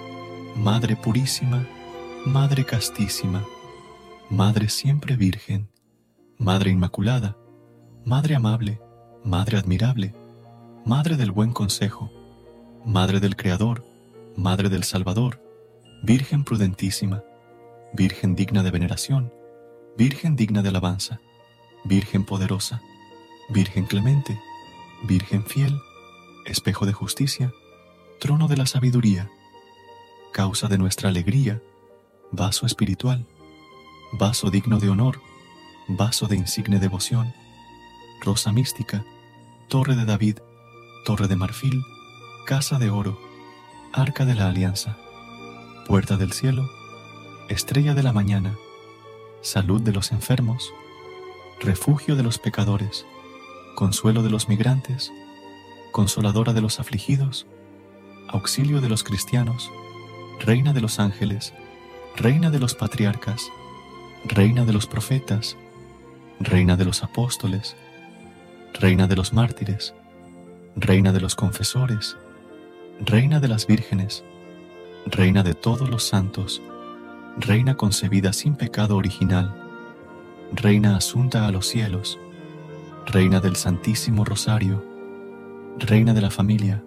Madre 0.57 0.97
Purísima, 0.97 1.67
Madre 2.25 2.65
Castísima, 2.65 3.45
Madre 4.31 4.71
Siempre 4.71 5.17
Virgen, 5.17 5.69
Madre 6.39 6.71
Inmaculada, 6.71 7.37
Madre 8.07 8.37
Amable, 8.37 8.81
Madre 9.23 9.59
Admirable, 9.59 10.15
Madre 10.87 11.19
del 11.19 11.31
Buen 11.31 11.53
Consejo, 11.53 12.11
Madre 12.87 13.21
del 13.21 13.37
Creador, 13.37 13.85
Madre 14.35 14.71
del 14.71 14.85
Salvador, 14.85 15.42
Virgen 16.05 16.43
prudentísima, 16.43 17.23
Virgen 17.93 18.35
digna 18.35 18.65
de 18.65 18.73
veneración, 18.73 19.33
Virgen 19.97 20.35
digna 20.35 20.61
de 20.61 20.71
alabanza, 20.71 21.21
Virgen 21.85 22.25
poderosa, 22.25 22.83
Virgen 23.51 23.85
clemente, 23.85 24.37
Virgen 25.05 25.45
fiel, 25.45 25.79
espejo 26.45 26.87
de 26.87 26.93
justicia, 26.93 27.53
trono 28.19 28.49
de 28.49 28.57
la 28.57 28.67
sabiduría, 28.67 29.31
causa 30.33 30.67
de 30.67 30.77
nuestra 30.77 31.09
alegría, 31.09 31.63
vaso 32.33 32.67
espiritual, 32.67 33.25
vaso 34.19 34.51
digno 34.51 34.81
de 34.81 34.89
honor, 34.89 35.21
vaso 35.87 36.27
de 36.27 36.35
insigne 36.35 36.81
devoción, 36.81 37.33
rosa 38.23 38.51
mística, 38.51 39.05
torre 39.69 39.95
de 39.95 40.05
David, 40.05 40.39
torre 41.05 41.29
de 41.29 41.37
marfil, 41.37 41.81
casa 42.45 42.81
de 42.81 42.91
oro, 42.91 43.21
arca 43.93 44.25
de 44.25 44.35
la 44.35 44.49
alianza 44.49 44.99
puerta 45.93 46.17
del 46.17 46.33
cielo, 46.33 46.71
estrella 47.51 47.93
de 47.93 48.03
la 48.03 48.15
mañana, 48.15 48.57
salud 49.43 49.83
de 49.83 49.93
los 49.93 50.11
enfermos, 50.11 50.73
refugio 51.61 52.17
de 52.17 52.23
los 52.23 52.39
pecadores, 52.39 53.05
consuelo 53.75 54.23
de 54.23 54.31
los 54.31 54.49
migrantes, 54.49 55.13
consoladora 55.91 56.55
de 56.55 56.63
los 56.63 56.81
afligidos, 56.81 57.47
auxilio 58.27 58.81
de 58.81 58.89
los 58.89 59.05
cristianos, 59.05 59.71
reina 60.41 60.73
de 60.73 60.81
los 60.81 60.99
ángeles, 60.99 61.53
reina 62.17 62.51
de 62.51 62.59
los 62.59 62.75
patriarcas, 62.75 63.51
reina 64.25 64.65
de 64.65 64.73
los 64.73 64.87
profetas, 64.87 65.59
reina 66.41 66.79
de 66.79 66.87
los 66.87 67.03
apóstoles, 67.03 67.77
reina 68.81 69.09
de 69.09 69.17
los 69.17 69.35
mártires, 69.35 69.93
reina 70.75 71.13
de 71.13 71.21
los 71.21 71.35
confesores, 71.35 72.17
reina 73.05 73.41
de 73.41 73.49
las 73.49 73.67
vírgenes, 73.67 74.25
Reina 75.07 75.43
de 75.43 75.55
todos 75.55 75.91
los 75.91 76.05
santos, 76.05 76.63
Reina 77.37 77.75
concebida 77.75 78.33
sin 78.33 78.55
pecado 78.55 78.97
original, 78.97 79.53
Reina 80.53 80.97
asunta 80.97 81.47
a 81.47 81.51
los 81.51 81.67
cielos, 81.67 82.21
Reina 83.07 83.41
del 83.41 83.57
Santísimo 83.57 84.25
Rosario, 84.25 84.85
Reina 85.77 86.15
de 86.15 86.21
la 86.21 86.31
familia, 86.31 86.85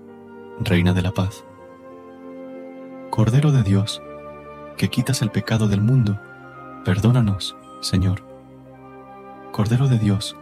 Reina 0.62 0.93
de 0.93 1.01
la 1.01 1.12
paz. 1.12 1.43
Cordero 3.10 3.51
de 3.51 3.63
Dios, 3.63 4.01
que 4.78 4.89
quitas 4.89 5.21
el 5.21 5.30
pecado 5.30 5.67
del 5.67 5.82
mundo, 5.82 6.17
perdónanos, 6.86 7.58
Señor. 7.82 8.23
Cordero 9.51 9.89
de 9.89 9.99
Dios, 9.99 10.38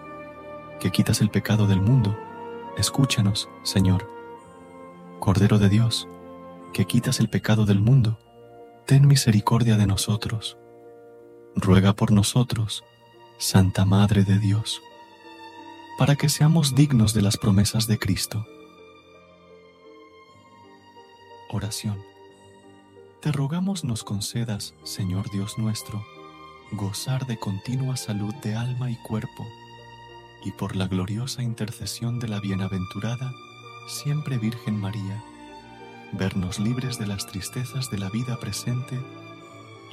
que 0.79 0.91
quitas 0.91 1.21
el 1.21 1.31
pecado 1.31 1.65
del 1.65 1.81
mundo, 1.81 2.15
escúchanos, 2.77 3.49
Señor. 3.63 4.07
Cordero 5.19 5.57
de 5.57 5.69
Dios, 5.69 6.07
que 6.73 6.85
quitas 6.85 7.19
el 7.19 7.29
pecado 7.29 7.65
del 7.65 7.79
mundo, 7.79 8.19
ten 8.85 9.07
misericordia 9.07 9.77
de 9.77 9.85
nosotros. 9.85 10.57
Ruega 11.55 11.93
por 11.93 12.11
nosotros, 12.11 12.83
Santa 13.37 13.85
Madre 13.85 14.23
de 14.23 14.39
Dios, 14.39 14.81
para 15.97 16.15
que 16.15 16.29
seamos 16.29 16.75
dignos 16.75 17.13
de 17.13 17.21
las 17.21 17.37
promesas 17.37 17.87
de 17.87 17.99
Cristo. 17.99 18.45
Oración. 21.49 22.03
Te 23.21 23.31
rogamos 23.31 23.83
nos 23.83 24.03
concedas, 24.03 24.73
Señor 24.83 25.29
Dios 25.31 25.59
nuestro, 25.59 26.03
gozar 26.71 27.27
de 27.27 27.37
continua 27.37 27.95
salud 27.95 28.33
de 28.41 28.55
alma 28.55 28.89
y 28.89 28.95
cuerpo, 28.97 29.45
y 30.43 30.51
por 30.51 30.75
la 30.75 30.87
gloriosa 30.87 31.43
intercesión 31.43 32.19
de 32.19 32.27
la 32.27 32.39
bienaventurada, 32.39 33.31
siempre 33.87 34.39
Virgen 34.39 34.77
María, 34.77 35.23
vernos 36.13 36.59
libres 36.59 36.99
de 36.99 37.07
las 37.07 37.25
tristezas 37.25 37.89
de 37.89 37.97
la 37.97 38.09
vida 38.09 38.39
presente 38.39 38.99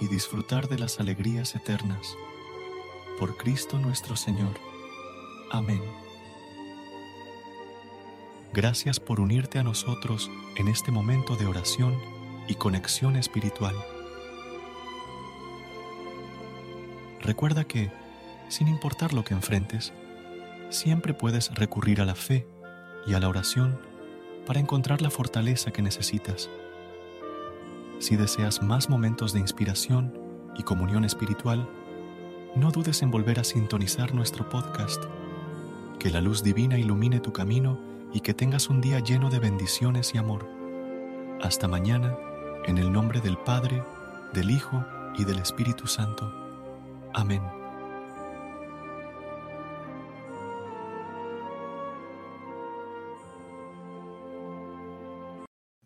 y 0.01 0.09
disfrutar 0.09 0.69
de 0.69 0.79
las 0.79 1.01
alegrías 1.01 1.55
eternas. 1.55 2.17
Por 3.19 3.37
Cristo 3.37 3.79
nuestro 3.79 4.17
Señor. 4.17 4.55
Amén. 5.51 5.83
Gracias 8.53 9.01
por 9.01 9.21
unirte 9.21 9.59
a 9.59 9.63
nosotros 9.63 10.31
en 10.57 10.69
este 10.69 10.91
momento 10.91 11.37
de 11.37 11.47
oración 11.47 11.99
y 12.49 12.55
conexión 12.55 13.17
espiritual. 13.17 13.75
Recuerda 17.21 17.65
que, 17.65 17.91
sin 18.49 18.69
importar 18.69 19.13
lo 19.13 19.25
que 19.25 19.35
enfrentes, 19.35 19.93
siempre 20.71 21.15
puedes 21.15 21.55
recurrir 21.55 22.01
a 22.01 22.05
la 22.05 22.15
fe 22.15 22.47
y 23.07 23.15
a 23.15 23.21
la 23.21 23.29
oración 23.29 23.90
para 24.51 24.59
encontrar 24.59 25.01
la 25.01 25.11
fortaleza 25.11 25.71
que 25.71 25.81
necesitas. 25.81 26.51
Si 28.01 28.17
deseas 28.17 28.65
más 28.65 28.91
momentos 28.91 29.33
de 29.33 29.39
inspiración 29.39 30.13
y 30.59 30.65
comunión 30.65 31.05
espiritual, 31.05 31.71
no 32.57 32.73
dudes 32.73 33.03
en 33.03 33.13
volver 33.13 33.39
a 33.39 33.45
sintonizar 33.45 34.13
nuestro 34.13 34.49
podcast. 34.49 35.05
Que 36.01 36.11
la 36.11 36.21
luz 36.21 36.43
divina 36.43 36.77
ilumine 36.81 37.21
tu 37.21 37.33
camino 37.33 37.79
y 38.13 38.23
que 38.23 38.35
tengas 38.35 38.69
un 38.69 38.81
día 38.81 38.99
lleno 38.99 39.31
de 39.31 39.39
bendiciones 39.39 40.17
y 40.17 40.19
amor. 40.19 40.49
Hasta 41.41 41.69
mañana, 41.69 42.17
en 42.67 42.79
el 42.79 42.91
nombre 42.91 43.21
del 43.21 43.39
Padre, 43.39 43.85
del 44.33 44.51
Hijo 44.51 44.85
y 45.17 45.23
del 45.27 45.39
Espíritu 45.39 45.87
Santo. 45.87 46.29
Amén. 47.15 47.60